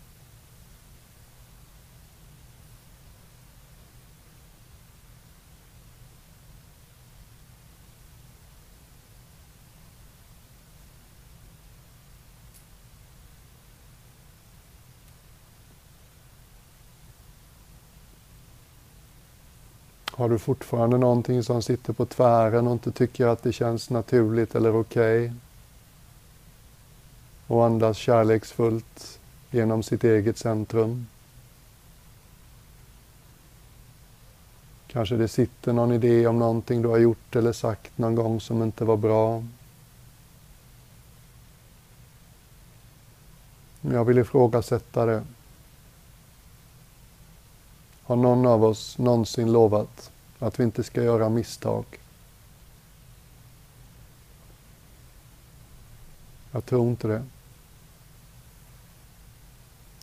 Har 20.14 20.28
du 20.28 20.38
fortfarande 20.38 20.98
någonting 20.98 21.42
som 21.42 21.62
sitter 21.62 21.92
på 21.92 22.06
tvären 22.06 22.66
och 22.66 22.72
inte 22.72 22.92
tycker 22.92 23.26
att 23.26 23.42
det 23.42 23.52
känns 23.52 23.90
naturligt 23.90 24.54
eller 24.54 24.76
okej? 24.76 25.24
Okay? 25.24 25.36
Och 27.46 27.64
andas 27.64 27.96
kärleksfullt 27.96 29.18
genom 29.50 29.82
sitt 29.82 30.04
eget 30.04 30.38
centrum. 30.38 31.06
Kanske 34.86 35.16
det 35.16 35.28
sitter 35.28 35.72
någon 35.72 35.92
idé 35.92 36.26
om 36.26 36.38
någonting 36.38 36.82
du 36.82 36.88
har 36.88 36.98
gjort 36.98 37.36
eller 37.36 37.52
sagt 37.52 37.98
någon 37.98 38.14
gång 38.14 38.40
som 38.40 38.62
inte 38.62 38.84
var 38.84 38.96
bra. 38.96 39.44
Jag 43.80 44.04
vill 44.04 44.18
ifrågasätta 44.18 45.06
det. 45.06 45.22
Har 48.04 48.16
någon 48.16 48.46
av 48.46 48.64
oss 48.64 48.98
någonsin 48.98 49.52
lovat 49.52 50.10
att 50.38 50.60
vi 50.60 50.64
inte 50.64 50.84
ska 50.84 51.02
göra 51.02 51.28
misstag? 51.28 51.84
Jag 56.52 56.64
tror 56.64 56.88
inte 56.88 57.08
det. 57.08 57.24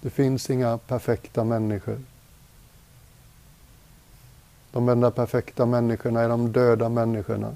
Det 0.01 0.09
finns 0.09 0.49
inga 0.49 0.77
perfekta 0.77 1.43
människor. 1.43 2.01
De 4.71 4.89
enda 4.89 5.11
perfekta 5.11 5.65
människorna 5.65 6.21
är 6.21 6.29
de 6.29 6.51
döda 6.51 6.89
människorna. 6.89 7.55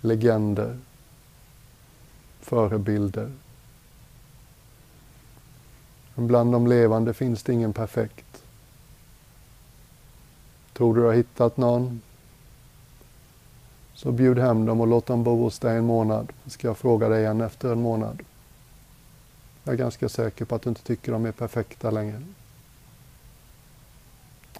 Legender. 0.00 0.78
Förebilder. 2.40 3.32
Men 6.14 6.26
bland 6.26 6.52
de 6.52 6.66
levande 6.66 7.14
finns 7.14 7.42
det 7.42 7.52
ingen 7.52 7.72
perfekt. 7.72 8.45
Tror 10.76 10.94
du 10.94 11.02
har 11.02 11.12
hittat 11.12 11.56
någon? 11.56 12.02
Så 13.94 14.12
bjud 14.12 14.38
hem 14.38 14.66
dem 14.66 14.80
och 14.80 14.86
låt 14.86 15.06
dem 15.06 15.24
bo 15.24 15.42
hos 15.42 15.58
dig 15.58 15.76
en 15.76 15.84
månad. 15.84 16.32
Så 16.44 16.50
ska 16.50 16.66
jag 16.66 16.78
fråga 16.78 17.08
dig 17.08 17.22
igen 17.22 17.40
efter 17.40 17.72
en 17.72 17.82
månad. 17.82 18.22
Jag 19.64 19.72
är 19.72 19.78
ganska 19.78 20.08
säker 20.08 20.44
på 20.44 20.54
att 20.54 20.62
du 20.62 20.68
inte 20.68 20.82
tycker 20.82 21.12
de 21.12 21.26
är 21.26 21.32
perfekta 21.32 21.90
längre. 21.90 22.22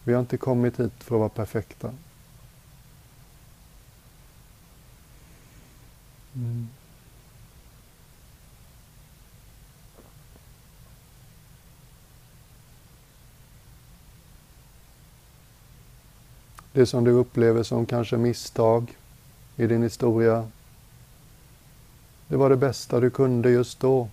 Vi 0.05 0.13
har 0.13 0.21
inte 0.21 0.37
kommit 0.37 0.81
hit 0.81 0.93
för 0.99 1.15
att 1.15 1.19
vara 1.19 1.29
perfekta. 1.29 1.93
Mm. 6.35 6.69
Det 16.77 16.87
som 16.87 17.05
du 17.05 17.11
upplever 17.11 17.63
som 17.63 17.87
kanske 17.87 18.17
misstag 18.17 18.97
i 19.57 19.67
din 19.67 19.83
historia, 19.83 20.49
det 22.29 22.37
var 22.37 22.51
det 22.51 22.57
bästa 22.57 23.01
du 23.01 23.11
kunde 23.11 23.51
just 23.51 23.81
då. 23.81 24.09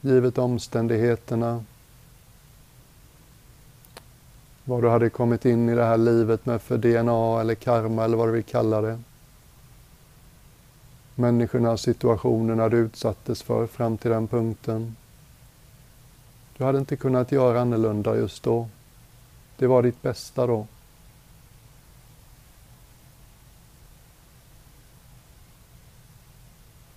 Givet 0.00 0.38
omständigheterna, 0.38 1.64
vad 4.64 4.82
du 4.82 4.88
hade 4.88 5.10
kommit 5.10 5.44
in 5.44 5.68
i 5.68 5.74
det 5.74 5.84
här 5.84 5.98
livet 5.98 6.46
med 6.46 6.62
för 6.62 6.78
DNA 6.78 7.40
eller 7.40 7.54
karma 7.54 8.04
eller 8.04 8.16
vad 8.16 8.28
du 8.28 8.32
vill 8.32 8.44
kalla 8.44 8.80
det. 8.80 9.00
Människorna, 11.14 11.76
situationerna 11.76 12.68
du 12.68 12.76
utsattes 12.76 13.42
för 13.42 13.66
fram 13.66 13.98
till 13.98 14.10
den 14.10 14.28
punkten. 14.28 14.96
Du 16.56 16.64
hade 16.64 16.78
inte 16.78 16.96
kunnat 16.96 17.32
göra 17.32 17.60
annorlunda 17.60 18.16
just 18.16 18.42
då. 18.42 18.68
Det 19.56 19.66
var 19.66 19.82
ditt 19.82 20.02
bästa 20.02 20.46
då. 20.46 20.66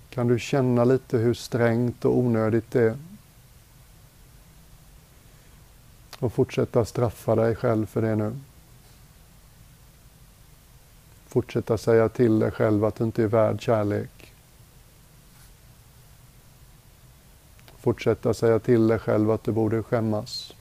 Kan 0.09 0.27
du 0.27 0.39
känna 0.39 0.83
lite 0.83 1.17
hur 1.17 1.33
strängt 1.33 2.05
och 2.05 2.17
onödigt 2.17 2.71
det 2.71 2.83
är? 2.83 2.97
Och 6.19 6.33
fortsätta 6.33 6.85
straffa 6.85 7.35
dig 7.35 7.55
själv 7.55 7.85
för 7.85 8.01
det 8.01 8.15
nu. 8.15 8.35
Fortsätta 11.27 11.77
säga 11.77 12.09
till 12.09 12.39
dig 12.39 12.51
själv 12.51 12.85
att 12.85 12.95
du 12.95 13.03
inte 13.03 13.23
är 13.23 13.27
värd 13.27 13.61
kärlek. 13.61 14.33
Fortsätta 17.77 18.33
säga 18.33 18.59
till 18.59 18.87
dig 18.87 18.99
själv 18.99 19.31
att 19.31 19.43
du 19.43 19.51
borde 19.51 19.83
skämmas. 19.83 20.53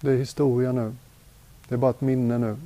Det 0.00 0.12
är 0.12 0.16
historia 0.16 0.72
nu. 0.72 0.94
Det 1.68 1.74
är 1.74 1.78
bara 1.78 1.90
ett 1.90 2.00
minne 2.00 2.38
nu. 2.38 2.56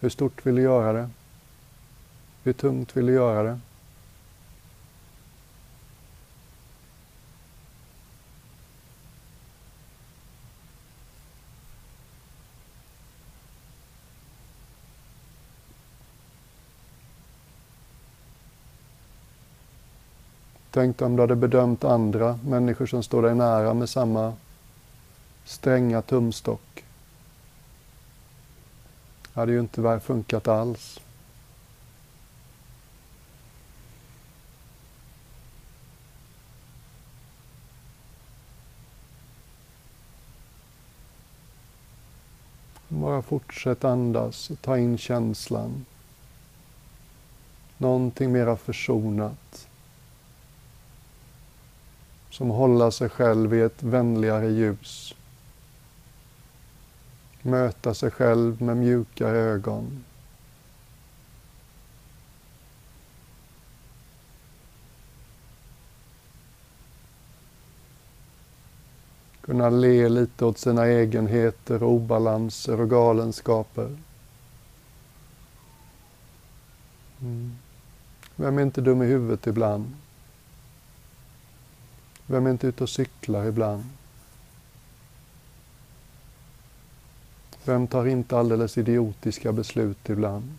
Hur 0.00 0.08
stort 0.08 0.46
vill 0.46 0.54
du 0.54 0.62
göra 0.62 0.92
det? 0.92 1.10
Hur 2.42 2.52
tungt 2.52 2.96
vill 2.96 3.06
du 3.06 3.12
göra 3.12 3.42
det? 3.42 3.58
Tänk 20.70 21.02
om 21.02 21.16
du 21.16 21.22
hade 21.22 21.36
bedömt 21.36 21.84
andra 21.84 22.38
människor 22.44 22.86
som 22.86 23.02
står 23.02 23.22
dig 23.22 23.34
nära 23.34 23.74
med 23.74 23.88
samma 23.88 24.32
stränga 25.44 26.02
tumstock. 26.02 26.84
Det 29.22 29.40
hade 29.40 29.52
ju 29.52 29.60
inte 29.60 30.00
funkat 30.00 30.48
alls. 30.48 31.00
Bara 42.88 43.22
fortsätt 43.22 43.84
andas 43.84 44.50
och 44.50 44.62
ta 44.62 44.78
in 44.78 44.98
känslan. 44.98 45.84
Någonting 47.78 48.32
mera 48.32 48.56
försonat 48.56 49.68
som 52.30 52.50
håller 52.50 52.90
sig 52.90 53.08
själv 53.08 53.54
i 53.54 53.60
ett 53.60 53.82
vänligare 53.82 54.50
ljus. 54.50 55.14
Möta 57.46 57.94
sig 57.94 58.10
själv 58.10 58.62
med 58.62 58.76
mjuka 58.76 59.28
ögon. 59.28 60.04
Kunna 69.40 69.70
le 69.70 70.08
lite 70.08 70.44
åt 70.44 70.58
sina 70.58 70.86
egenheter, 70.86 71.82
obalanser 71.82 72.80
och 72.80 72.90
galenskaper. 72.90 73.96
Mm. 77.20 77.56
Vem 78.36 78.58
är 78.58 78.62
inte 78.62 78.80
dum 78.80 79.02
i 79.02 79.06
huvudet 79.06 79.46
ibland? 79.46 79.92
Vem 82.26 82.46
är 82.46 82.50
inte 82.50 82.66
ute 82.66 82.82
och 82.82 82.90
cyklar 82.90 83.44
ibland? 83.44 83.84
Vem 87.64 87.86
tar 87.86 88.06
inte 88.06 88.38
alldeles 88.38 88.78
idiotiska 88.78 89.52
beslut 89.52 90.08
ibland? 90.08 90.52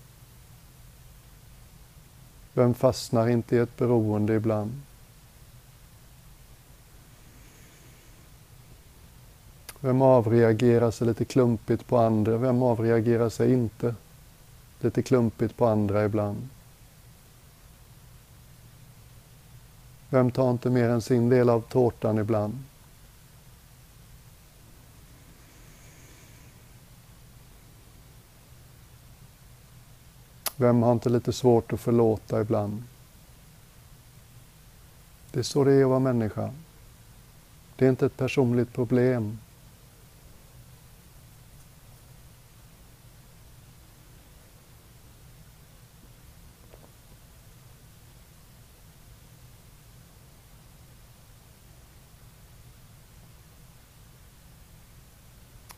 Vem 2.54 2.74
fastnar 2.74 3.28
inte 3.28 3.56
i 3.56 3.60
ett 3.60 3.78
beroende 3.78 4.36
ibland? 4.36 4.82
Vem 9.80 10.02
avreagerar 10.02 10.92
sig 10.92 11.08
lite 11.08 11.26
klumpigt 11.26 11.88
på 11.88 11.98
andra? 11.98 12.38
Vem 12.38 12.64
avreagerar 12.64 13.30
sig 13.30 13.54
inte 13.54 13.96
lite 14.80 15.02
klumpigt 15.02 15.58
på 15.58 15.66
andra 15.66 16.06
ibland? 16.06 16.50
Vem 20.10 20.32
tar 20.32 20.52
inte 20.52 20.70
mer 20.70 20.90
än 20.90 21.02
sin 21.02 21.30
del 21.30 21.50
av 21.50 21.62
tårtan 21.62 22.18
ibland? 22.18 22.64
Vem 30.58 30.84
har 30.84 30.92
inte 30.92 31.10
lite 31.10 31.34
svårt 31.34 31.74
att 31.74 31.80
förlåta 31.80 32.42
ibland? 32.42 32.84
Det 35.32 35.40
är 35.40 35.44
så 35.44 35.64
det 35.64 35.74
är 35.74 35.84
att 35.84 35.90
vara 35.90 36.00
människa. 36.00 36.52
Det 37.76 37.86
är 37.86 37.90
inte 37.90 38.06
ett 38.06 38.18
personligt 38.18 38.74
problem. 38.74 39.38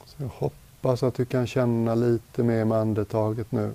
Så 0.05 0.23
jag 0.23 0.29
hoppas 0.29 1.03
att 1.03 1.15
du 1.15 1.25
kan 1.25 1.47
känna 1.47 1.95
lite 1.95 2.43
mer 2.43 2.65
med 2.65 2.77
andetaget 2.77 3.51
nu. 3.51 3.73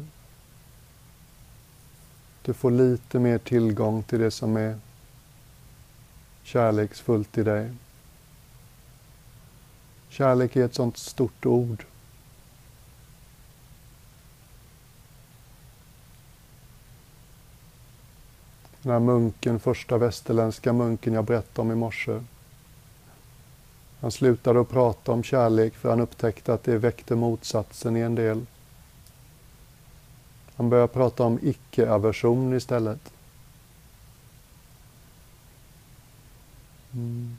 Du 2.45 2.53
får 2.55 2.71
lite 2.71 3.19
mer 3.19 3.39
tillgång 3.39 4.03
till 4.03 4.19
det 4.19 4.31
som 4.31 4.57
är 4.57 4.79
kärleksfullt 6.43 7.39
i 7.39 7.43
dig. 7.43 7.71
Kärlek 10.09 10.57
är 10.57 10.65
ett 10.65 10.75
sånt 10.75 10.97
stort 10.97 11.47
ord. 11.47 11.85
Den 18.83 18.93
här 18.93 19.01
munken, 19.01 19.61
första 19.61 19.99
västerländska 19.99 20.73
munken 20.73 21.15
jag 21.15 21.25
berättade 21.25 21.61
om 21.61 21.73
i 21.73 21.75
morse. 21.75 22.21
Han 24.01 24.11
slutade 24.11 24.61
att 24.61 24.69
prata 24.69 25.13
om 25.13 25.23
kärlek 25.23 25.75
för 25.75 25.91
han 25.91 26.01
upptäckte 26.01 26.55
att 26.55 26.65
det 26.65 26.79
väckte 26.79 27.15
motsatsen 27.15 27.97
i 27.97 28.01
en 28.01 28.15
del. 28.15 28.47
Han 30.63 30.71
börjar 30.71 30.87
prata 30.87 31.25
om 31.25 31.39
icke-aversion 31.43 32.55
istället. 32.55 33.13
Mm. 36.93 37.37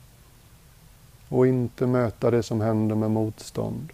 Och 1.30 1.48
inte 1.48 1.88
möta 1.88 2.32
det 2.32 2.44
som 2.44 2.62
händer 2.62 2.96
med 2.96 3.12
motstånd. 3.12 3.94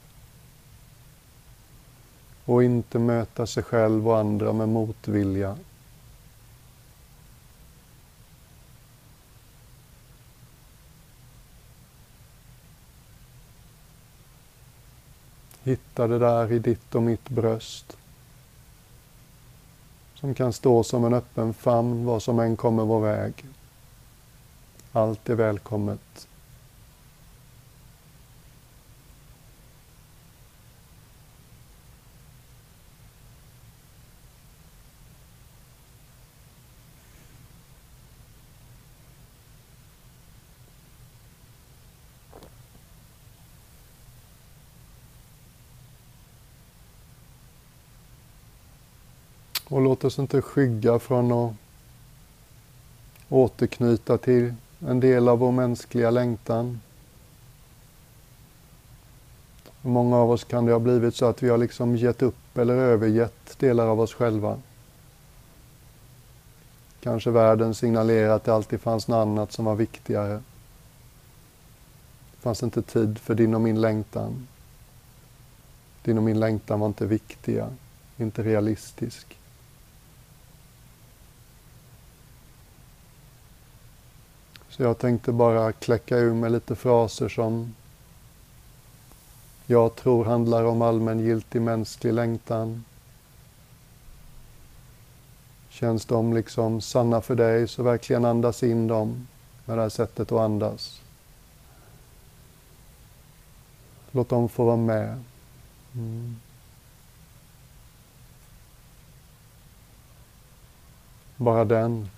Och 2.46 2.64
inte 2.64 3.00
möta 3.00 3.48
sig 3.48 3.64
själv 3.64 4.08
och 4.08 4.18
andra 4.18 4.54
med 4.54 4.70
motvilja. 4.70 5.58
Hitta 15.64 16.08
det 16.08 16.20
där 16.20 16.52
i 16.52 16.60
ditt 16.60 16.96
och 16.96 17.04
mitt 17.04 17.30
bröst. 17.30 17.99
Som 20.20 20.34
kan 20.34 20.54
stå 20.54 20.84
som 20.84 21.06
en 21.06 21.14
öppen 21.14 21.54
famn 21.54 22.06
vad 22.06 22.24
som 22.24 22.40
än 22.40 22.58
kommer 22.58 22.86
vår 22.86 23.00
väg. 23.00 23.46
Allt 24.92 25.30
är 25.30 25.36
välkommet. 25.36 26.28
Låt 50.00 50.04
oss 50.04 50.20
inte 50.20 50.42
skygga 50.42 51.00
från 51.00 51.32
att 51.32 51.54
återknyta 53.30 54.18
till 54.18 54.54
en 54.80 55.00
del 55.00 55.28
av 55.28 55.40
vår 55.40 55.52
mänskliga 55.52 56.12
längtan. 56.12 56.82
För 59.82 59.90
många 59.90 60.18
av 60.18 60.32
oss 60.32 60.44
kan 60.44 60.66
det 60.66 60.72
ha 60.72 60.80
blivit 60.80 61.16
så 61.16 61.26
att 61.26 61.44
vi 61.44 61.50
har 61.50 61.58
liksom 61.58 61.96
gett 61.96 62.22
upp 62.22 62.58
eller 62.58 62.74
övergett 62.74 63.60
delar 63.60 63.88
av 63.88 64.00
oss 64.00 64.14
själva. 64.14 64.60
Kanske 67.02 67.32
världen 67.32 67.76
signalerar 67.76 68.36
att 68.36 68.44
det 68.44 68.54
alltid 68.54 68.82
fanns 68.82 69.08
något 69.08 69.28
annat 69.28 69.52
som 69.52 69.66
var 69.66 69.76
viktigare. 69.76 70.42
Det 72.32 72.42
fanns 72.42 72.64
inte 72.64 72.82
tid 72.82 73.18
för 73.20 73.36
din 73.36 73.56
och 73.56 73.62
min 73.62 73.82
längtan. 73.82 74.48
Din 76.04 76.18
och 76.18 76.24
min 76.24 76.40
längtan 76.40 76.80
var 76.80 76.88
inte 76.88 77.06
viktiga, 77.06 77.70
inte 78.18 78.44
realistisk. 78.44 79.39
Så 84.80 84.84
jag 84.84 84.98
tänkte 84.98 85.32
bara 85.32 85.72
kläcka 85.72 86.18
ur 86.18 86.34
med 86.34 86.52
lite 86.52 86.76
fraser 86.76 87.30
som 87.30 87.76
jag 89.66 89.96
tror 89.96 90.26
handlar 90.26 90.64
om 90.64 90.82
allmängiltig 90.82 91.62
mänsklig 91.62 92.14
längtan. 92.14 92.86
Känns 95.70 96.06
de 96.06 96.34
liksom 96.34 96.82
sanna 96.82 97.22
för 97.22 97.36
dig 97.36 97.68
så 97.68 97.84
verkligen 97.84 98.26
andas 98.26 98.64
in 98.64 98.88
dem 98.88 99.28
med 99.66 99.78
det 99.78 99.82
här 99.82 99.90
sättet 99.90 100.32
att 100.32 100.40
andas. 100.40 101.02
Låt 104.12 104.30
dem 104.30 104.50
få 104.50 104.66
vara 104.66 104.78
med. 104.78 105.24
Mm. 105.94 106.36
Bara 111.38 111.66
den 111.66 112.10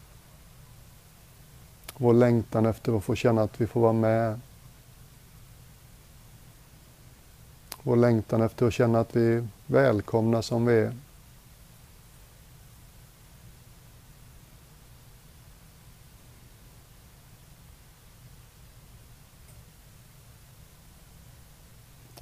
vår 2.02 2.14
längtan 2.14 2.66
efter 2.66 2.98
att 2.98 3.04
få 3.04 3.16
känna 3.16 3.42
att 3.42 3.62
vi 3.62 3.68
får 3.68 3.82
vara 3.82 3.94
med. 3.94 4.40
Vår 7.84 7.96
längtan 7.96 8.42
efter 8.42 8.68
att 8.68 8.74
känna 8.74 9.00
att 9.00 9.16
vi 9.16 9.34
är 9.34 9.48
välkomna 9.66 10.42
som 10.42 10.66
vi 10.66 10.74
är. 10.74 10.96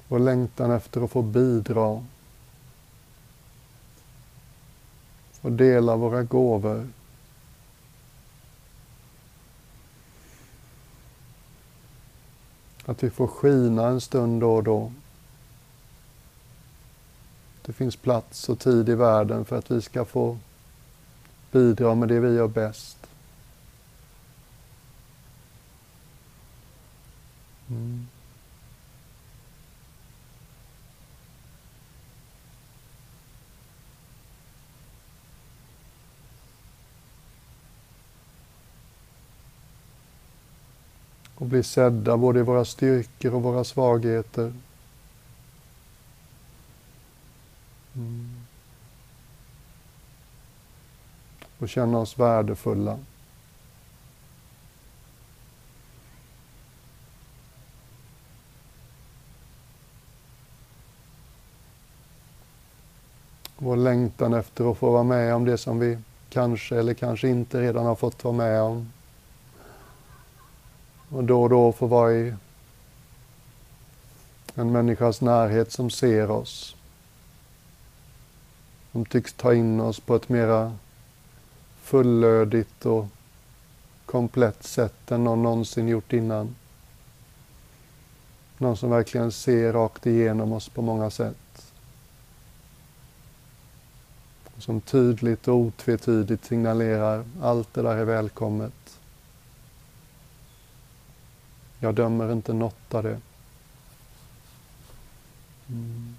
Vår 0.08 0.18
längtan 0.18 0.70
efter 0.70 1.04
att 1.04 1.10
få 1.10 1.22
bidra. 1.22 2.04
Få 5.32 5.48
dela 5.48 5.96
våra 5.96 6.22
gåvor. 6.22 6.99
Att 12.86 13.02
vi 13.02 13.10
får 13.10 13.26
skina 13.26 13.86
en 13.86 14.00
stund 14.00 14.40
då 14.40 14.54
och 14.54 14.64
då. 14.64 14.92
Det 17.62 17.72
finns 17.72 17.96
plats 17.96 18.48
och 18.48 18.58
tid 18.58 18.88
i 18.88 18.94
världen 18.94 19.44
för 19.44 19.58
att 19.58 19.70
vi 19.70 19.82
ska 19.82 20.04
få 20.04 20.38
bidra 21.52 21.94
med 21.94 22.08
det 22.08 22.20
vi 22.20 22.34
gör 22.34 22.48
bäst. 22.48 22.96
Mm. 27.68 28.06
Och 41.40 41.46
bli 41.46 41.62
sedda 41.62 42.16
både 42.16 42.40
i 42.40 42.42
våra 42.42 42.64
styrkor 42.64 43.34
och 43.34 43.42
våra 43.42 43.64
svagheter. 43.64 44.52
Mm. 47.94 48.40
Och 51.58 51.68
känna 51.68 51.98
oss 51.98 52.18
värdefulla. 52.18 52.98
Vår 63.58 63.76
längtan 63.76 64.34
efter 64.34 64.70
att 64.70 64.78
få 64.78 64.90
vara 64.90 65.02
med 65.02 65.34
om 65.34 65.44
det 65.44 65.58
som 65.58 65.78
vi 65.78 65.98
kanske 66.30 66.76
eller 66.76 66.94
kanske 66.94 67.28
inte 67.28 67.60
redan 67.60 67.86
har 67.86 67.94
fått 67.94 68.24
vara 68.24 68.34
med 68.34 68.62
om. 68.62 68.92
Och 71.10 71.24
då 71.24 71.42
och 71.42 71.50
då 71.50 71.72
få 71.72 71.86
vara 71.86 72.12
i 72.12 72.34
en 74.54 74.72
människas 74.72 75.20
närhet 75.20 75.72
som 75.72 75.90
ser 75.90 76.30
oss. 76.30 76.76
Som 78.92 79.04
tycks 79.04 79.32
ta 79.32 79.54
in 79.54 79.80
oss 79.80 80.00
på 80.00 80.16
ett 80.16 80.28
mera 80.28 80.76
fullödigt 81.82 82.86
och 82.86 83.06
komplett 84.06 84.62
sätt 84.62 85.10
än 85.10 85.24
någon 85.24 85.42
någonsin 85.42 85.88
gjort 85.88 86.12
innan. 86.12 86.56
Någon 88.58 88.76
som 88.76 88.90
verkligen 88.90 89.32
ser 89.32 89.72
rakt 89.72 90.06
igenom 90.06 90.52
oss 90.52 90.68
på 90.68 90.82
många 90.82 91.10
sätt. 91.10 91.72
Som 94.58 94.80
tydligt 94.80 95.48
och 95.48 95.54
otvetydigt 95.54 96.44
signalerar 96.44 97.24
allt 97.42 97.74
det 97.74 97.82
där 97.82 97.96
är 97.96 98.04
välkommet. 98.04 98.79
Jag 101.80 101.94
dömer 101.94 102.32
inte 102.32 102.52
något 102.52 102.94
av 102.94 103.02
det. 103.02 103.20
Mm. 105.68 106.16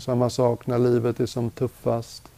Samma 0.00 0.30
sak 0.30 0.66
när 0.66 0.78
livet 0.78 1.20
är 1.20 1.26
som 1.26 1.50
tuffast. 1.50 2.28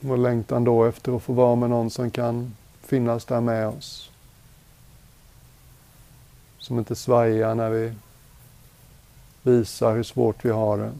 Vår 0.00 0.16
längtan 0.16 0.64
då 0.64 0.84
efter 0.84 1.16
att 1.16 1.22
få 1.22 1.32
vara 1.32 1.56
med 1.56 1.70
någon 1.70 1.90
som 1.90 2.10
kan 2.10 2.56
finnas 2.80 3.24
där 3.24 3.40
med 3.40 3.68
oss. 3.68 4.10
Som 6.58 6.78
inte 6.78 6.96
svajar 6.96 7.54
när 7.54 7.70
vi 7.70 7.94
visar 9.42 9.96
hur 9.96 10.02
svårt 10.02 10.44
vi 10.44 10.50
har 10.50 10.78
det. 10.78 10.92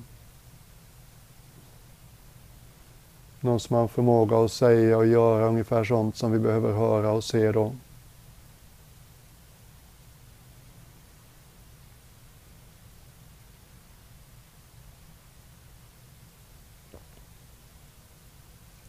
Någon 3.41 3.61
som 3.61 3.77
har 3.77 3.89
förmåga 3.89 4.39
att 4.45 4.53
säga 4.53 4.97
och 4.97 5.07
göra 5.07 5.47
ungefär 5.47 5.85
sånt 5.85 6.17
som 6.17 6.33
vi 6.33 6.39
behöver 6.39 6.73
höra 6.73 7.13
och 7.13 7.25
se 7.25 7.53
då. 7.53 7.73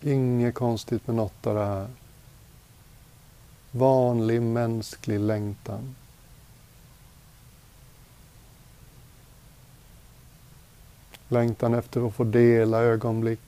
Inget 0.01 0.55
konstigt 0.55 1.07
med 1.07 1.15
något 1.15 1.47
av 1.47 1.55
det 1.55 1.65
här. 1.65 1.87
Vanlig 3.71 4.41
mänsklig 4.41 5.19
längtan. 5.19 5.95
Längtan 11.27 11.73
efter 11.73 12.07
att 12.07 12.13
få 12.13 12.23
dela 12.23 12.81
ögonblick. 12.81 13.39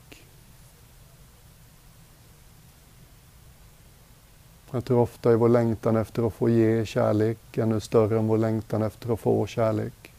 Jag 4.74 4.84
tror 4.84 4.98
ofta 4.98 5.32
är 5.32 5.36
vår 5.36 5.48
längtan 5.48 5.96
efter 5.96 6.26
att 6.26 6.34
få 6.34 6.48
ge 6.48 6.86
kärlek 6.86 7.58
ännu 7.58 7.80
större 7.80 8.18
än 8.18 8.26
vår 8.26 8.38
längtan 8.38 8.82
efter 8.82 9.12
att 9.12 9.20
få 9.20 9.46
kärlek. 9.46 10.12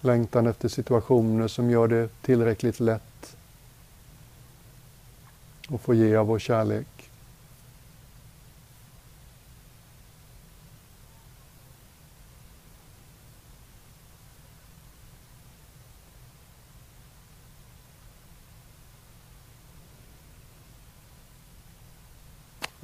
Längtan 0.00 0.46
efter 0.46 0.68
situationer 0.68 1.48
som 1.48 1.70
gör 1.70 1.88
det 1.88 2.08
tillräckligt 2.22 2.80
lätt 2.80 3.36
att 5.68 5.80
få 5.80 5.94
ge 5.94 6.16
av 6.16 6.26
vår 6.26 6.38
kärlek. 6.38 6.99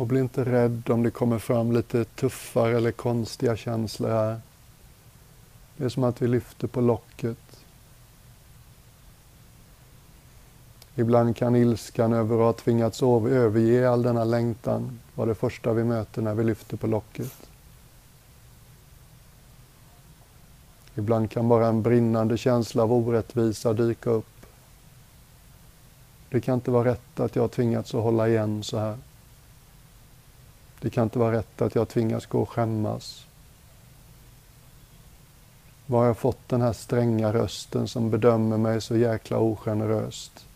Och 0.07 0.09
bli 0.09 0.21
inte 0.21 0.45
rädd 0.45 0.91
om 0.91 1.03
det 1.03 1.11
kommer 1.11 1.39
fram 1.39 1.73
lite 1.73 2.05
tuffare 2.05 2.77
eller 2.77 2.93
konstiga 2.93 3.57
känslor 3.57 4.09
här. 4.09 4.41
Det 5.77 5.85
är 5.85 5.89
som 5.89 6.05
att 6.05 6.23
vi 6.23 6.29
lyfter 6.29 6.69
på 6.69 6.81
locket. 6.81 7.65
Ibland 10.95 11.37
kan 11.37 11.57
ilskan 11.57 12.13
över 12.13 12.35
att 12.35 12.41
ha 12.41 12.53
tvingats 12.53 13.03
överge 13.03 13.91
all 13.91 14.03
denna 14.03 14.25
längtan 14.25 14.99
vara 15.15 15.29
det 15.29 15.35
första 15.35 15.73
vi 15.73 15.85
möter 15.85 16.23
när 16.23 16.35
vi 16.35 16.45
lyfter 16.45 16.77
på 16.77 16.87
locket. 16.87 17.49
Ibland 20.95 21.31
kan 21.31 21.49
bara 21.49 21.67
en 21.67 21.83
brinnande 21.83 22.39
känsla 22.39 22.83
av 22.83 22.93
orättvisa 22.93 23.73
dyka 23.73 24.11
upp. 24.11 24.47
Det 26.31 26.41
kan 26.41 26.55
inte 26.55 26.71
vara 26.71 26.91
rätt 26.91 27.21
att 27.21 27.37
jag 27.37 27.51
tvingats 27.51 27.95
att 27.95 28.03
hålla 28.03 28.29
igen 28.29 28.63
så 28.63 28.79
här. 28.79 28.99
Det 30.81 30.91
kan 30.91 31.05
inte 31.05 31.19
vara 31.19 31.33
rätt 31.37 31.63
att 31.63 31.75
jag 31.75 31.89
tvingas 31.89 32.27
gå 32.27 32.43
och 32.43 32.51
skämmas. 32.51 33.27
Var 35.87 35.99
har 35.99 36.07
jag 36.07 36.19
fått 36.19 36.49
den 36.49 36.61
här 36.61 36.73
stränga 36.73 37.33
rösten 37.33 37.89
som 37.89 38.11
bedömer 38.11 38.57
mig 38.57 38.81
så 38.81 38.97
jäkla 38.97 39.39
ogeneröst? 39.39 40.47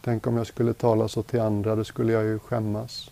Tänk 0.00 0.26
om 0.26 0.36
jag 0.36 0.46
skulle 0.46 0.74
tala 0.74 1.08
så 1.08 1.22
till 1.22 1.40
andra, 1.40 1.76
då 1.76 1.84
skulle 1.84 2.12
jag 2.12 2.24
ju 2.24 2.38
skämmas. 2.38 3.10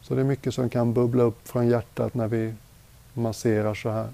Så 0.00 0.14
det 0.14 0.20
är 0.20 0.24
mycket 0.24 0.54
som 0.54 0.70
kan 0.70 0.92
bubbla 0.92 1.22
upp 1.22 1.48
från 1.48 1.68
hjärtat 1.68 2.14
när 2.14 2.28
vi 2.28 2.54
masserar 3.12 3.74
så 3.74 3.90
här. 3.90 4.08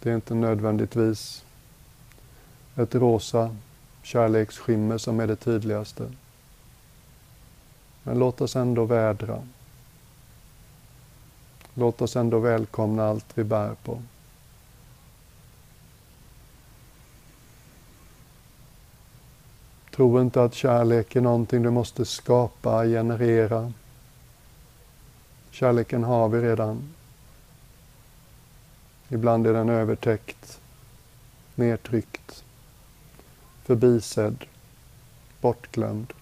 Det 0.00 0.10
är 0.10 0.14
inte 0.14 0.34
nödvändigtvis 0.34 1.44
ett 2.78 2.94
rosa 2.94 3.56
kärleksskimmer 4.02 4.98
som 4.98 5.20
är 5.20 5.26
det 5.26 5.36
tydligaste. 5.36 6.12
Men 8.02 8.18
låt 8.18 8.40
oss 8.40 8.56
ändå 8.56 8.84
vädra. 8.84 9.42
Låt 11.74 12.02
oss 12.02 12.16
ändå 12.16 12.38
välkomna 12.38 13.04
allt 13.04 13.26
vi 13.34 13.44
bär 13.44 13.74
på. 13.74 14.02
Tro 19.96 20.20
inte 20.20 20.42
att 20.42 20.54
kärlek 20.54 21.16
är 21.16 21.20
någonting 21.20 21.62
du 21.62 21.70
måste 21.70 22.04
skapa, 22.04 22.84
generera. 22.84 23.72
Kärleken 25.50 26.04
har 26.04 26.28
vi 26.28 26.40
redan. 26.40 26.94
Ibland 29.08 29.46
är 29.46 29.52
den 29.52 29.68
övertäckt, 29.68 30.60
nedtryckt 31.54 32.44
förbisedd, 33.68 34.44
bortglömd. 35.40 36.12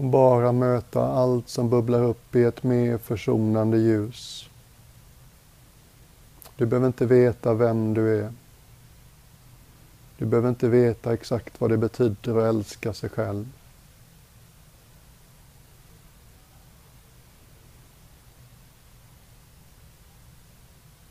Och 0.00 0.06
bara 0.06 0.52
möta 0.52 1.06
allt 1.06 1.48
som 1.48 1.70
bubblar 1.70 2.02
upp 2.02 2.36
i 2.36 2.42
ett 2.42 2.62
mer 2.62 2.98
försonande 2.98 3.78
ljus. 3.78 4.48
Du 6.56 6.66
behöver 6.66 6.86
inte 6.86 7.06
veta 7.06 7.54
vem 7.54 7.94
du 7.94 8.18
är. 8.18 8.32
Du 10.18 10.26
behöver 10.26 10.48
inte 10.48 10.68
veta 10.68 11.12
exakt 11.12 11.60
vad 11.60 11.70
det 11.70 11.76
betyder 11.76 12.36
att 12.36 12.54
älska 12.54 12.92
sig 12.92 13.10
själv. 13.10 13.48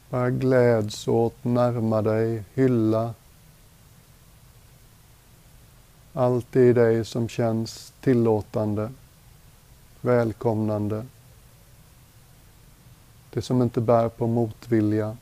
Bara 0.09 0.29
gläds 0.29 1.07
åt, 1.07 1.43
närma 1.43 2.01
dig, 2.01 2.43
hylla, 2.53 3.13
allt 6.19 6.51
det 6.51 6.69
i 6.69 6.73
dig 6.73 7.05
som 7.05 7.29
känns 7.29 7.93
tillåtande, 8.01 8.91
välkomnande. 10.01 11.05
Det 13.29 13.41
som 13.41 13.61
inte 13.61 13.81
bär 13.81 14.09
på 14.09 14.27
motvilja. 14.27 15.17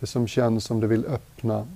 Det 0.00 0.06
som 0.06 0.26
känns 0.26 0.64
som 0.64 0.80
det 0.80 0.86
vill 0.86 1.06
öppna. 1.06 1.66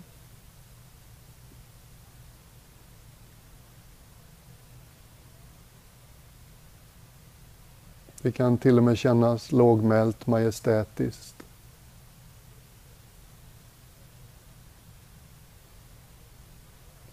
Det 8.22 8.32
kan 8.32 8.58
till 8.58 8.78
och 8.78 8.84
med 8.84 8.98
kännas 8.98 9.52
lågmält 9.52 10.26
majestätiskt. 10.26 11.41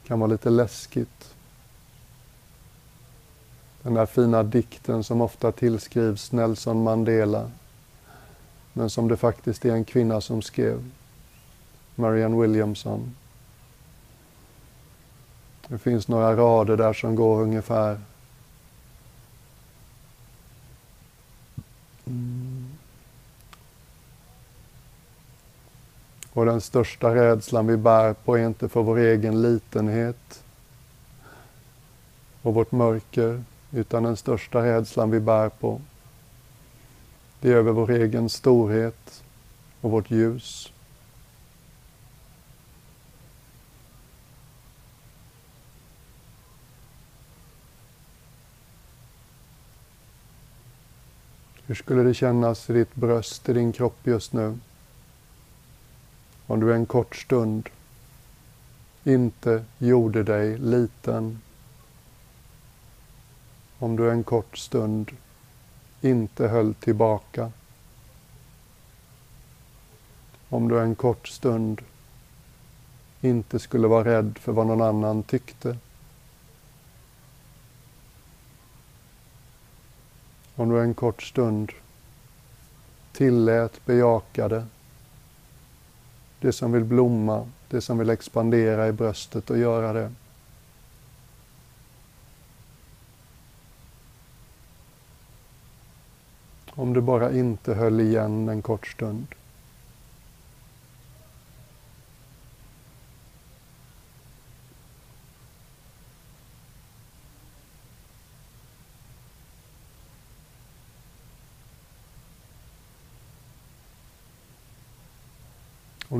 Kan 0.10 0.20
vara 0.20 0.32
lite 0.32 0.50
läskigt. 0.50 1.36
Den 3.82 3.94
där 3.94 4.06
fina 4.06 4.44
dikten 4.44 5.04
som 5.04 5.22
ofta 5.22 5.52
tillskrivs 5.52 6.32
Nelson 6.32 6.84
Mandela, 6.84 7.52
men 8.74 8.90
som 8.90 9.08
det 9.08 9.18
faktiskt 9.18 9.66
är 9.66 9.74
en 9.74 9.86
kvinna 9.86 10.22
som 10.22 10.42
skrev, 10.42 10.92
Marianne 11.96 12.42
Williamson. 12.42 13.16
Det 15.68 15.78
finns 15.78 16.08
några 16.08 16.36
rader 16.36 16.78
där 16.78 16.94
som 16.94 17.16
går 17.16 17.42
ungefär 17.42 18.02
mm. 22.06 22.59
Och 26.34 26.46
den 26.46 26.62
största 26.62 27.16
rädslan 27.16 27.68
vi 27.68 27.78
bär 27.78 28.14
på 28.14 28.38
är 28.38 28.46
inte 28.46 28.70
för 28.70 28.82
vår 28.82 28.98
egen 28.98 29.42
litenhet 29.42 30.44
och 32.42 32.54
vårt 32.54 32.72
mörker, 32.72 33.44
utan 33.72 34.04
den 34.04 34.18
största 34.18 34.64
rädslan 34.64 35.12
vi 35.12 35.20
bär 35.20 35.50
på, 35.50 35.82
det 37.40 37.50
är 37.50 37.56
över 37.56 37.72
vår 37.72 37.92
egen 37.92 38.30
storhet 38.30 39.24
och 39.82 39.92
vårt 39.92 40.12
ljus. 40.12 40.72
Hur 51.66 51.76
skulle 51.76 52.04
det 52.04 52.14
kännas 52.14 52.70
i 52.70 52.74
ditt 52.74 52.96
bröst, 52.96 53.50
i 53.50 53.54
din 53.54 53.72
kropp 53.72 53.98
just 54.04 54.34
nu? 54.34 54.58
Om 56.50 56.60
du 56.60 56.74
en 56.74 56.86
kort 56.86 57.16
stund 57.16 57.70
inte 59.04 59.66
gjorde 59.78 60.24
dig 60.24 60.58
liten. 60.58 61.42
Om 63.80 63.96
du 63.96 64.12
en 64.12 64.24
kort 64.24 64.58
stund 64.58 65.12
inte 66.02 66.48
höll 66.48 66.74
tillbaka. 66.74 67.52
Om 70.50 70.68
du 70.68 70.82
en 70.82 70.96
kort 70.96 71.28
stund 71.28 71.82
inte 73.22 73.60
skulle 73.60 73.88
vara 73.88 74.06
rädd 74.06 74.38
för 74.38 74.52
vad 74.52 74.68
någon 74.68 74.82
annan 74.82 75.24
tyckte. 75.24 75.78
Om 80.56 80.70
du 80.70 80.82
en 80.82 80.94
kort 80.94 81.24
stund 81.24 81.72
tillät, 83.12 83.86
bejakade 83.86 84.66
det 86.40 86.52
som 86.52 86.72
vill 86.72 86.84
blomma, 86.84 87.48
det 87.70 87.82
som 87.82 87.98
vill 87.98 88.10
expandera 88.10 88.88
i 88.88 88.92
bröstet 88.92 89.50
och 89.50 89.58
göra 89.58 89.94
det. 89.94 90.12
Om 96.70 96.94
du 96.94 97.02
bara 97.02 97.32
inte 97.32 97.74
höll 97.74 98.00
igen 98.00 98.50
en 98.50 98.62
kort 98.62 98.88
stund. 98.88 99.28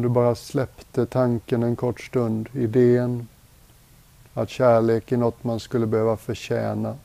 Du 0.10 0.14
bara 0.14 0.36
släppte 0.36 1.06
tanken 1.06 1.64
en 1.64 1.76
kort 1.76 2.02
stund, 2.02 2.50
idén 2.54 3.28
att 4.34 4.50
kärlek 4.50 5.12
är 5.12 5.18
något 5.18 5.44
man 5.44 5.60
skulle 5.60 5.86
behöva 5.86 6.18
förtjäna. 6.18 6.98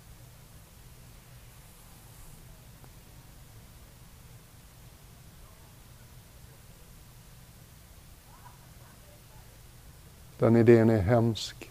Den 10.38 10.56
idén 10.56 10.90
är 10.90 11.00
hemsk. 11.00 11.70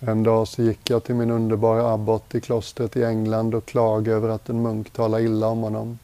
En 0.00 0.22
dag 0.22 0.48
så 0.48 0.62
gick 0.62 0.90
jag 0.90 1.04
till 1.04 1.14
min 1.14 1.30
underbara 1.30 1.92
abbot 1.92 2.34
i 2.34 2.40
klostret 2.40 2.96
i 2.96 3.04
England 3.04 3.54
och 3.54 3.66
klagade 3.66 4.16
över 4.16 4.28
att 4.28 4.48
en 4.48 4.62
munk 4.62 4.90
talade 4.90 5.22
illa 5.22 5.46
om 5.46 5.62
honom. 5.62 5.98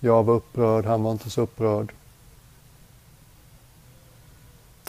Jag 0.00 0.22
var 0.22 0.34
upprörd, 0.34 0.84
han 0.84 1.02
var 1.02 1.12
inte 1.12 1.30
så 1.30 1.40
upprörd. 1.40 1.92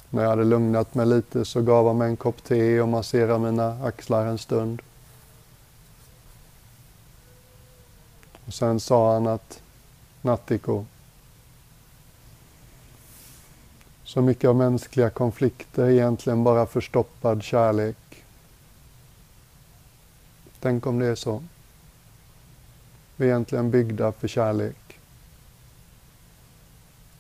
När 0.10 0.24
jag 0.24 0.30
hade 0.30 0.44
lugnat 0.44 0.96
mig 0.96 1.06
lite 1.06 1.46
så 1.46 1.62
gav 1.62 1.88
han 1.88 1.98
mig 1.98 2.10
en 2.10 2.18
kopp 2.18 2.44
te 2.44 2.82
och 2.82 2.88
masserade 2.88 3.40
mina 3.40 3.84
axlar 3.84 4.26
en 4.26 4.38
stund. 4.38 4.82
Och 8.46 8.54
sen 8.54 8.80
sa 8.80 9.14
han 9.14 9.28
att 9.28 9.62
Nattiko, 10.22 10.86
Så 14.12 14.22
mycket 14.22 14.50
av 14.50 14.56
mänskliga 14.56 15.10
konflikter 15.10 15.84
är 15.84 15.90
egentligen 15.90 16.44
bara 16.44 16.66
förstoppad 16.66 17.44
kärlek. 17.44 18.24
Tänk 20.60 20.86
om 20.88 21.00
det 21.00 21.06
är 21.06 21.16
så. 21.16 21.44
Vi 23.16 23.26
är 23.26 23.30
egentligen 23.30 23.72
byggda 23.72 24.12
för 24.12 24.28
kärlek. 24.28 25.00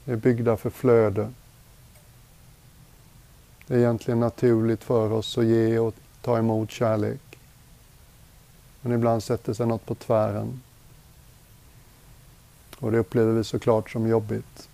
Vi 0.03 0.13
är 0.13 0.17
byggda 0.17 0.57
för 0.57 0.69
flöde. 0.69 1.31
Det 3.67 3.73
är 3.73 3.79
egentligen 3.79 4.19
naturligt 4.19 4.83
för 4.83 5.11
oss 5.11 5.37
att 5.37 5.45
ge 5.45 5.79
och 5.79 5.95
ta 6.21 6.37
emot 6.37 6.71
kärlek. 6.71 7.39
Men 8.81 8.91
ibland 8.91 9.23
sätter 9.23 9.53
sig 9.53 9.67
något 9.67 9.85
på 9.85 9.95
tvären. 9.95 10.61
Och 12.79 12.91
det 12.91 12.97
upplever 12.97 13.33
vi 13.33 13.43
såklart 13.43 13.89
som 13.89 14.07
jobbigt. 14.07 14.67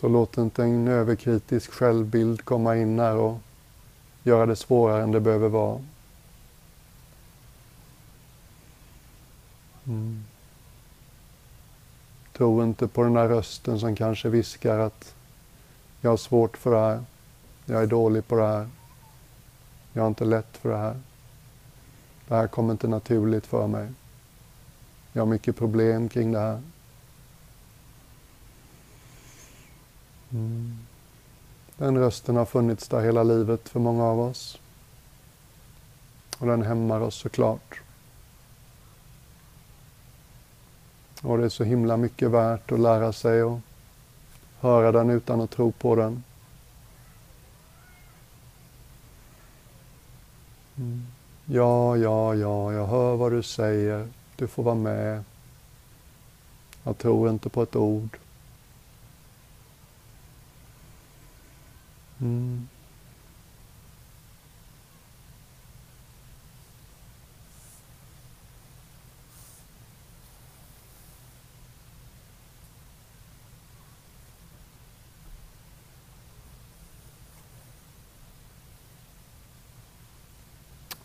Så 0.00 0.08
låt 0.08 0.38
inte 0.38 0.62
en 0.62 0.88
överkritisk 0.88 1.72
självbild 1.72 2.44
komma 2.44 2.76
in 2.76 2.98
här 2.98 3.16
och 3.16 3.38
göra 4.22 4.46
det 4.46 4.56
svårare 4.56 5.02
än 5.02 5.12
det 5.12 5.20
behöver 5.20 5.48
vara. 5.48 5.80
Mm. 9.86 10.24
Tro 12.32 12.62
inte 12.62 12.88
på 12.88 13.02
den 13.02 13.12
där 13.12 13.28
rösten 13.28 13.80
som 13.80 13.96
kanske 13.96 14.28
viskar 14.28 14.78
att 14.78 15.14
jag 16.00 16.10
har 16.10 16.16
svårt 16.16 16.56
för 16.56 16.70
det 16.70 16.80
här, 16.80 17.04
jag 17.66 17.82
är 17.82 17.86
dålig 17.86 18.28
på 18.28 18.36
det 18.36 18.46
här, 18.46 18.68
jag 19.92 20.02
har 20.02 20.08
inte 20.08 20.24
lätt 20.24 20.56
för 20.56 20.68
det 20.68 20.76
här. 20.76 21.00
Det 22.28 22.34
här 22.34 22.46
kommer 22.46 22.72
inte 22.72 22.88
naturligt 22.88 23.46
för 23.46 23.66
mig. 23.66 23.88
Jag 25.12 25.22
har 25.22 25.26
mycket 25.26 25.56
problem 25.56 26.08
kring 26.08 26.32
det 26.32 26.38
här. 26.38 26.60
Mm. 30.32 30.78
Den 31.76 31.98
rösten 31.98 32.36
har 32.36 32.44
funnits 32.44 32.88
där 32.88 33.00
hela 33.00 33.22
livet 33.22 33.68
för 33.68 33.80
många 33.80 34.04
av 34.04 34.20
oss. 34.20 34.58
Och 36.38 36.46
den 36.46 36.62
hämmar 36.62 37.00
oss 37.00 37.14
såklart. 37.14 37.80
Och 41.22 41.38
det 41.38 41.44
är 41.44 41.48
så 41.48 41.64
himla 41.64 41.96
mycket 41.96 42.30
värt 42.30 42.72
att 42.72 42.80
lära 42.80 43.12
sig 43.12 43.42
och 43.42 43.60
höra 44.60 44.92
den 44.92 45.10
utan 45.10 45.40
att 45.40 45.50
tro 45.50 45.72
på 45.72 45.94
den. 45.94 46.24
Mm. 50.76 51.06
Ja, 51.46 51.96
ja, 51.96 52.34
ja, 52.34 52.72
jag 52.72 52.86
hör 52.86 53.16
vad 53.16 53.32
du 53.32 53.42
säger. 53.42 54.08
Du 54.36 54.48
får 54.48 54.62
vara 54.62 54.74
med. 54.74 55.24
Jag 56.82 56.98
tror 56.98 57.30
inte 57.30 57.48
på 57.48 57.62
ett 57.62 57.76
ord. 57.76 58.18
Mm. 62.20 62.68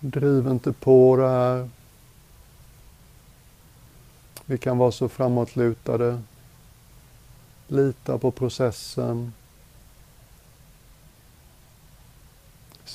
Driv 0.05 0.47
inte 0.47 0.73
på 0.73 1.17
det 1.17 1.29
här. 1.29 1.69
Vi 4.45 4.57
kan 4.57 4.77
vara 4.77 4.91
så 4.91 5.09
framåtlutade. 5.09 6.21
Lita 7.67 8.17
på 8.17 8.31
processen. 8.31 9.33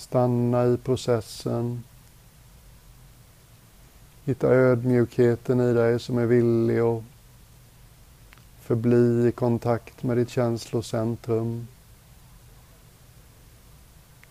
Stanna 0.09 0.67
i 0.67 0.77
processen. 0.77 1.85
Hitta 4.25 4.49
ödmjukheten 4.49 5.61
i 5.61 5.73
dig 5.73 6.01
som 6.01 6.19
är 6.19 6.27
villig 6.27 6.79
att 6.79 7.03
förbli 8.61 9.29
i 9.29 9.33
kontakt 9.33 10.03
med 10.03 10.17
ditt 10.17 10.31
känslocentrum. 10.31 11.69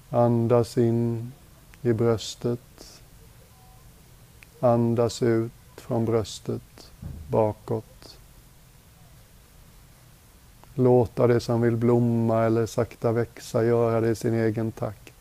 Andas 0.10 0.78
in 0.78 1.32
i 1.82 1.94
bröstet. 1.94 3.02
Andas 4.60 5.24
ut 5.24 5.52
från 5.76 6.06
bröstet 6.06 6.92
bakåt. 7.28 8.18
Låta 10.74 11.28
det 11.28 11.40
som 11.40 11.62
vill 11.62 11.76
blomma 11.76 12.44
eller 12.44 12.66
sakta 12.66 13.12
växa 13.12 13.64
göra 13.64 14.02
det 14.02 14.10
i 14.10 14.16
sin 14.16 14.34
egen 14.34 14.72
takt. 14.72 15.14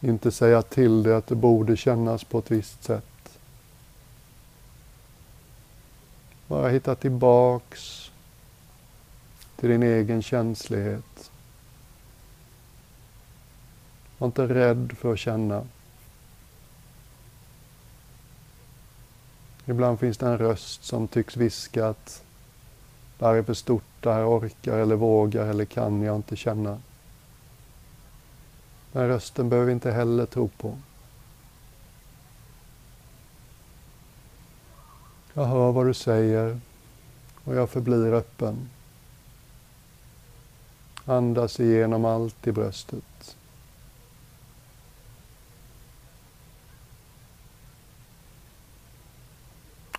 Inte 0.00 0.30
säga 0.30 0.62
till 0.62 1.02
det 1.02 1.16
att 1.16 1.26
det 1.26 1.34
borde 1.34 1.76
kännas 1.76 2.24
på 2.24 2.38
ett 2.38 2.50
visst 2.50 2.84
sätt. 2.84 3.38
Bara 6.46 6.68
hitta 6.68 6.94
tillbaks 6.94 8.10
till 9.56 9.68
din 9.68 9.82
egen 9.82 10.22
känslighet. 10.22 11.30
Var 14.18 14.26
inte 14.26 14.46
rädd 14.46 14.96
för 14.98 15.12
att 15.12 15.18
känna. 15.18 15.66
Ibland 19.66 20.00
finns 20.00 20.18
det 20.18 20.26
en 20.26 20.38
röst 20.38 20.84
som 20.84 21.08
tycks 21.08 21.36
viska 21.36 21.86
att 21.86 22.22
det 23.18 23.26
här 23.26 23.34
är 23.34 23.42
för 23.42 23.54
stort, 23.54 23.84
det 24.00 24.12
här 24.12 24.38
orkar 24.38 24.78
eller 24.78 24.96
vågar 24.96 25.46
eller 25.46 25.64
kan 25.64 26.02
jag 26.02 26.16
inte 26.16 26.36
känna. 26.36 26.78
Den 28.98 29.08
rösten 29.08 29.48
behöver 29.48 29.66
vi 29.66 29.72
inte 29.72 29.90
heller 29.90 30.26
tro 30.26 30.48
på. 30.48 30.78
Jag 35.34 35.44
hör 35.44 35.72
vad 35.72 35.86
du 35.86 35.94
säger 35.94 36.60
och 37.44 37.54
jag 37.54 37.70
förblir 37.70 38.12
öppen. 38.12 38.70
Andas 41.04 41.60
igenom 41.60 42.04
allt 42.04 42.46
i 42.46 42.52
bröstet. 42.52 43.36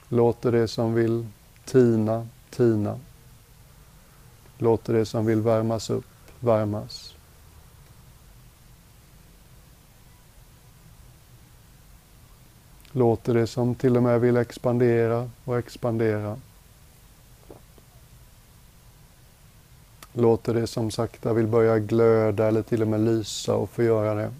Låter 0.09 0.51
det 0.51 0.67
som 0.67 0.93
vill 0.93 1.27
tina, 1.65 2.27
tina. 2.49 2.99
Låter 4.57 4.93
det 4.93 5.05
som 5.05 5.25
vill 5.25 5.41
värmas 5.41 5.89
upp, 5.89 6.05
värmas. 6.39 7.18
Låter 12.91 13.33
det 13.33 13.47
som 13.47 13.75
till 13.75 13.97
och 13.97 14.03
med 14.03 14.21
vill 14.21 14.37
expandera 14.37 15.29
och 15.45 15.57
expandera. 15.57 16.39
Låter 20.13 20.53
det 20.53 20.67
som 20.67 20.91
sakta 20.91 21.33
vill 21.33 21.47
börja 21.47 21.79
glöda 21.79 22.47
eller 22.47 22.61
till 22.61 22.81
och 22.81 22.87
med 22.87 22.99
lysa 22.99 23.55
och 23.55 23.69
få 23.69 23.83
göra 23.83 24.13
det. 24.13 24.31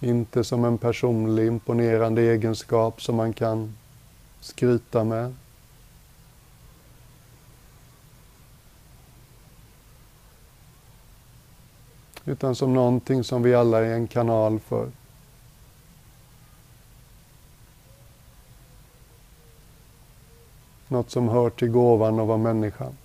Inte 0.00 0.44
som 0.44 0.64
en 0.64 0.78
personlig 0.78 1.46
imponerande 1.46 2.22
egenskap 2.22 3.02
som 3.02 3.16
man 3.16 3.32
kan 3.32 3.74
skryta 4.40 5.04
med. 5.04 5.34
Utan 12.24 12.54
som 12.54 12.74
någonting 12.74 13.24
som 13.24 13.42
vi 13.42 13.54
alla 13.54 13.78
är 13.78 13.94
en 13.94 14.06
kanal 14.08 14.60
för. 14.60 14.88
Något 20.88 21.10
som 21.10 21.28
hör 21.28 21.50
till 21.50 21.68
gåvan 21.68 22.20
att 22.20 22.26
vara 22.26 22.38
människan. 22.38 22.96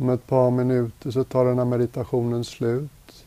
Om 0.00 0.08
ett 0.08 0.26
par 0.26 0.50
minuter 0.50 1.10
så 1.10 1.24
tar 1.24 1.44
den 1.44 1.58
här 1.58 1.64
meditationen 1.64 2.44
slut. 2.44 3.26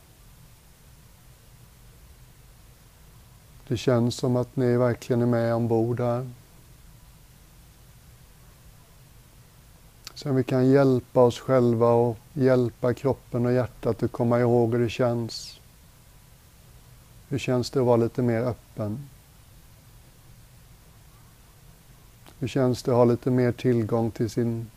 Det 3.68 3.78
känns 3.78 4.16
som 4.16 4.36
att 4.36 4.56
ni 4.56 4.78
verkligen 4.78 5.22
är 5.22 5.26
med 5.26 5.56
ombord 5.56 6.00
här. 6.00 6.30
Sen 10.14 10.36
vi 10.36 10.44
kan 10.44 10.70
hjälpa 10.70 11.22
oss 11.22 11.40
själva 11.40 11.92
och 11.92 12.18
hjälpa 12.34 12.94
kroppen 12.94 13.46
och 13.46 13.54
hjärtat 13.54 14.04
att 14.04 14.12
komma 14.12 14.40
ihåg 14.40 14.72
hur 14.72 14.80
det 14.80 14.90
känns. 14.90 15.60
Hur 17.30 17.40
känns 17.40 17.70
det 17.70 17.80
att 17.80 17.86
vara 17.86 17.98
lite 17.98 18.22
mer 18.22 18.42
öppen? 18.42 19.10
Hur 22.40 22.48
känns 22.48 22.84
det 22.84 22.92
att 22.92 22.98
ha 22.98 23.06
lite 23.06 23.32
mer 23.32 23.52
tillgång 23.52 24.12
till 24.12 24.30
sin 24.30 24.70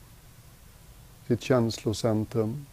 ditt 1.27 1.43
känslocentrum. 1.43 2.66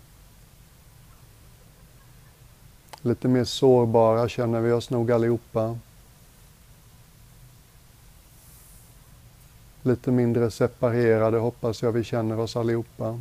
Lite 3.02 3.28
mer 3.28 3.44
sårbara 3.44 4.30
känner 4.30 4.62
vi 4.62 4.72
oss 4.72 4.90
nog 4.90 5.12
allihopa. 5.12 5.78
Lite 9.82 10.12
mindre 10.12 10.52
separerade 10.52 11.38
hoppas 11.38 11.82
jag 11.82 11.92
vi 11.92 12.04
känner 12.04 12.40
oss 12.40 12.56
allihopa. 12.56 13.20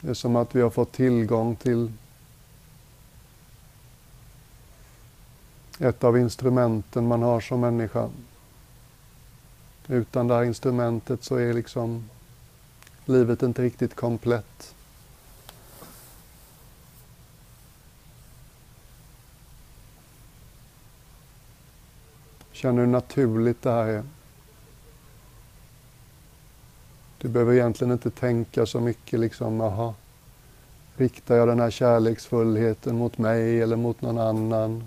Det 0.00 0.10
är 0.10 0.14
som 0.14 0.36
att 0.36 0.54
vi 0.54 0.60
har 0.60 0.70
fått 0.70 0.92
tillgång 0.92 1.56
till 1.56 1.92
ett 5.78 6.04
av 6.04 6.18
instrumenten 6.18 7.06
man 7.06 7.22
har 7.22 7.40
som 7.40 7.60
människa. 7.60 8.08
Utan 9.90 10.28
det 10.28 10.34
här 10.34 10.44
instrumentet 10.44 11.24
så 11.24 11.36
är 11.36 11.52
liksom 11.52 12.10
livet 13.04 13.42
inte 13.42 13.62
riktigt 13.62 13.94
komplett. 13.94 14.74
Känner 22.52 22.80
hur 22.80 22.86
naturligt 22.86 23.62
det 23.62 23.70
här 23.70 23.86
är. 23.86 24.04
Du 27.18 27.28
behöver 27.28 27.52
egentligen 27.52 27.92
inte 27.92 28.10
tänka 28.10 28.66
så 28.66 28.80
mycket 28.80 29.20
liksom, 29.20 29.60
aha, 29.60 29.94
riktar 30.96 31.36
jag 31.36 31.48
den 31.48 31.60
här 31.60 31.70
kärleksfullheten 31.70 32.96
mot 32.96 33.18
mig 33.18 33.62
eller 33.62 33.76
mot 33.76 34.02
någon 34.02 34.18
annan? 34.18 34.84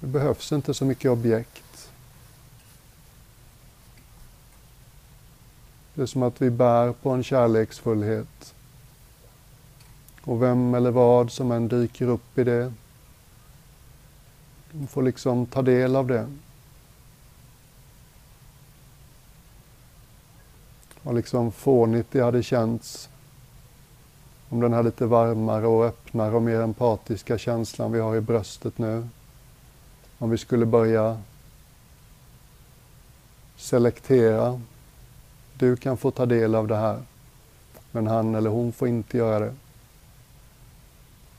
Det 0.00 0.06
behövs 0.06 0.52
inte 0.52 0.74
så 0.74 0.84
mycket 0.84 1.10
objekt. 1.10 1.90
Det 5.94 6.02
är 6.02 6.06
som 6.06 6.22
att 6.22 6.42
vi 6.42 6.50
bär 6.50 6.92
på 6.92 7.10
en 7.10 7.24
kärleksfullhet. 7.24 8.54
Och 10.24 10.42
vem 10.42 10.74
eller 10.74 10.90
vad 10.90 11.32
som 11.32 11.52
än 11.52 11.68
dyker 11.68 12.06
upp 12.06 12.38
i 12.38 12.44
det, 12.44 12.72
de 14.72 14.86
får 14.86 15.02
liksom 15.02 15.46
ta 15.46 15.62
del 15.62 15.96
av 15.96 16.06
det. 16.06 16.26
Vad 21.02 21.14
liksom 21.14 21.52
fånigt 21.52 22.10
det 22.10 22.20
hade 22.20 22.42
känts 22.42 23.08
om 24.48 24.60
den 24.60 24.72
här 24.72 24.82
lite 24.82 25.06
varmare 25.06 25.66
och 25.66 25.84
öppnare 25.84 26.34
och 26.34 26.42
mer 26.42 26.60
empatiska 26.60 27.38
känslan 27.38 27.92
vi 27.92 28.00
har 28.00 28.16
i 28.16 28.20
bröstet 28.20 28.78
nu 28.78 29.08
om 30.18 30.30
vi 30.30 30.38
skulle 30.38 30.66
börja 30.66 31.22
selektera. 33.56 34.60
Du 35.54 35.76
kan 35.76 35.96
få 35.96 36.10
ta 36.10 36.26
del 36.26 36.54
av 36.54 36.68
det 36.68 36.76
här, 36.76 37.02
men 37.90 38.06
han 38.06 38.34
eller 38.34 38.50
hon 38.50 38.72
får 38.72 38.88
inte 38.88 39.16
göra 39.16 39.40
det. 39.40 39.54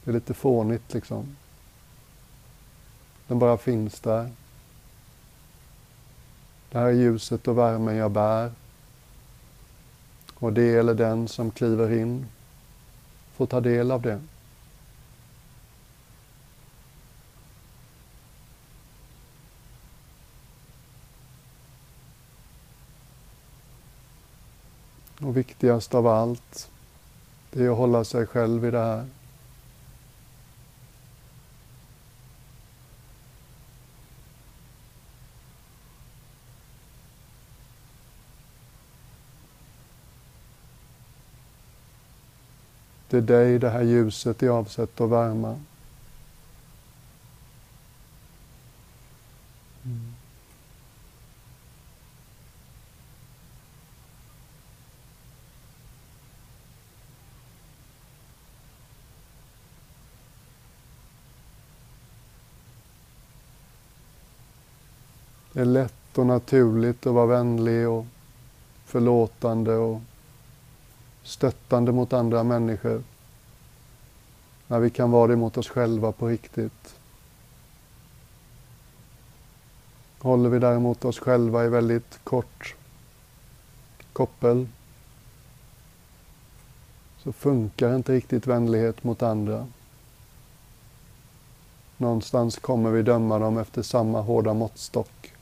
Det 0.03 0.11
är 0.11 0.13
lite 0.13 0.33
fånigt 0.33 0.93
liksom. 0.93 1.35
Den 3.27 3.39
bara 3.39 3.57
finns 3.57 3.99
där. 3.99 4.31
Det 6.71 6.77
här 6.77 6.85
är 6.85 6.91
ljuset 6.91 7.47
och 7.47 7.57
värmen 7.57 7.95
jag 7.95 8.11
bär. 8.11 8.51
Och 10.35 10.53
det 10.53 10.75
eller 10.75 10.93
den 10.93 11.27
som 11.27 11.51
kliver 11.51 11.91
in 11.91 12.25
får 13.35 13.45
ta 13.45 13.59
del 13.61 13.91
av 13.91 14.01
det. 14.01 14.21
Och 25.21 25.37
viktigast 25.37 25.95
av 25.95 26.07
allt, 26.07 26.69
det 27.51 27.65
är 27.65 27.69
att 27.69 27.77
hålla 27.77 28.03
sig 28.03 28.25
själv 28.25 28.65
i 28.65 28.71
det 28.71 28.79
här. 28.79 29.05
Det 43.09 43.17
är 43.17 43.21
dig 43.21 43.59
det 43.59 43.69
här 43.69 43.81
ljuset 43.81 44.43
är 44.43 44.49
avsett 44.49 45.01
att 45.01 45.09
värma. 45.09 45.59
Är 65.59 65.65
lätt 65.65 66.17
och 66.17 66.25
naturligt 66.25 67.07
att 67.07 67.13
vara 67.13 67.25
vänlig 67.25 67.89
och 67.89 68.05
förlåtande 68.85 69.75
och 69.75 70.01
stöttande 71.23 71.91
mot 71.91 72.13
andra 72.13 72.43
människor. 72.43 73.03
När 74.67 74.79
vi 74.79 74.89
kan 74.89 75.11
vara 75.11 75.27
det 75.27 75.35
mot 75.35 75.57
oss 75.57 75.69
själva 75.69 76.11
på 76.11 76.27
riktigt. 76.27 76.95
Håller 80.19 80.49
vi 80.49 80.59
däremot 80.59 81.05
oss 81.05 81.19
själva 81.19 81.65
i 81.65 81.69
väldigt 81.69 82.19
kort 82.23 82.75
koppel 84.13 84.67
så 87.23 87.31
funkar 87.31 87.95
inte 87.95 88.13
riktigt 88.13 88.47
vänlighet 88.47 89.03
mot 89.03 89.23
andra. 89.23 89.67
Någonstans 91.97 92.57
kommer 92.57 92.91
vi 92.91 93.01
döma 93.01 93.39
dem 93.39 93.57
efter 93.57 93.81
samma 93.81 94.21
hårda 94.21 94.53
måttstock. 94.53 95.33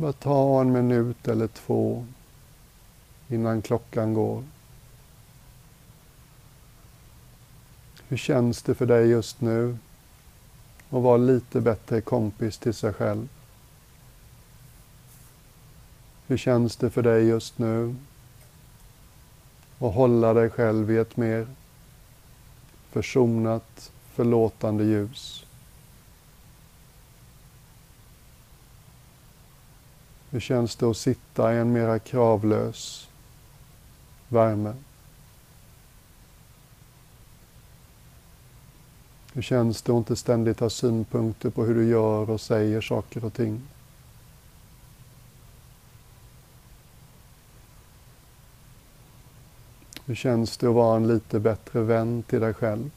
Bara 0.00 0.12
ta 0.12 0.60
en 0.60 0.72
minut 0.72 1.28
eller 1.28 1.46
två 1.46 2.06
innan 3.28 3.62
klockan 3.62 4.14
går. 4.14 4.44
Hur 8.08 8.16
känns 8.16 8.62
det 8.62 8.74
för 8.74 8.86
dig 8.86 9.08
just 9.08 9.40
nu 9.40 9.76
att 10.90 11.02
vara 11.02 11.16
lite 11.16 11.60
bättre 11.60 12.00
kompis 12.00 12.58
till 12.58 12.74
sig 12.74 12.92
själv? 12.92 13.28
Hur 16.26 16.36
känns 16.36 16.76
det 16.76 16.90
för 16.90 17.02
dig 17.02 17.24
just 17.24 17.58
nu 17.58 17.96
att 19.78 19.94
hålla 19.94 20.34
dig 20.34 20.50
själv 20.50 20.90
i 20.90 20.96
ett 20.96 21.16
mer 21.16 21.46
försonat, 22.90 23.92
förlåtande 24.14 24.84
ljus? 24.84 25.44
Hur 30.30 30.40
känns 30.40 30.76
det 30.76 30.86
att 30.86 30.96
sitta 30.96 31.54
i 31.54 31.58
en 31.58 31.72
mera 31.72 31.98
kravlös 31.98 33.08
värme? 34.28 34.74
Hur 39.32 39.42
känns 39.42 39.82
det 39.82 39.92
att 39.92 39.98
inte 39.98 40.16
ständigt 40.16 40.60
ha 40.60 40.70
synpunkter 40.70 41.50
på 41.50 41.64
hur 41.64 41.74
du 41.74 41.88
gör 41.88 42.30
och 42.30 42.40
säger 42.40 42.80
saker 42.80 43.24
och 43.24 43.34
ting? 43.34 43.62
Hur 50.04 50.14
känns 50.14 50.56
det 50.56 50.66
att 50.66 50.74
vara 50.74 50.96
en 50.96 51.08
lite 51.08 51.40
bättre 51.40 51.80
vän 51.80 52.22
till 52.22 52.40
dig 52.40 52.54
själv? 52.54 52.90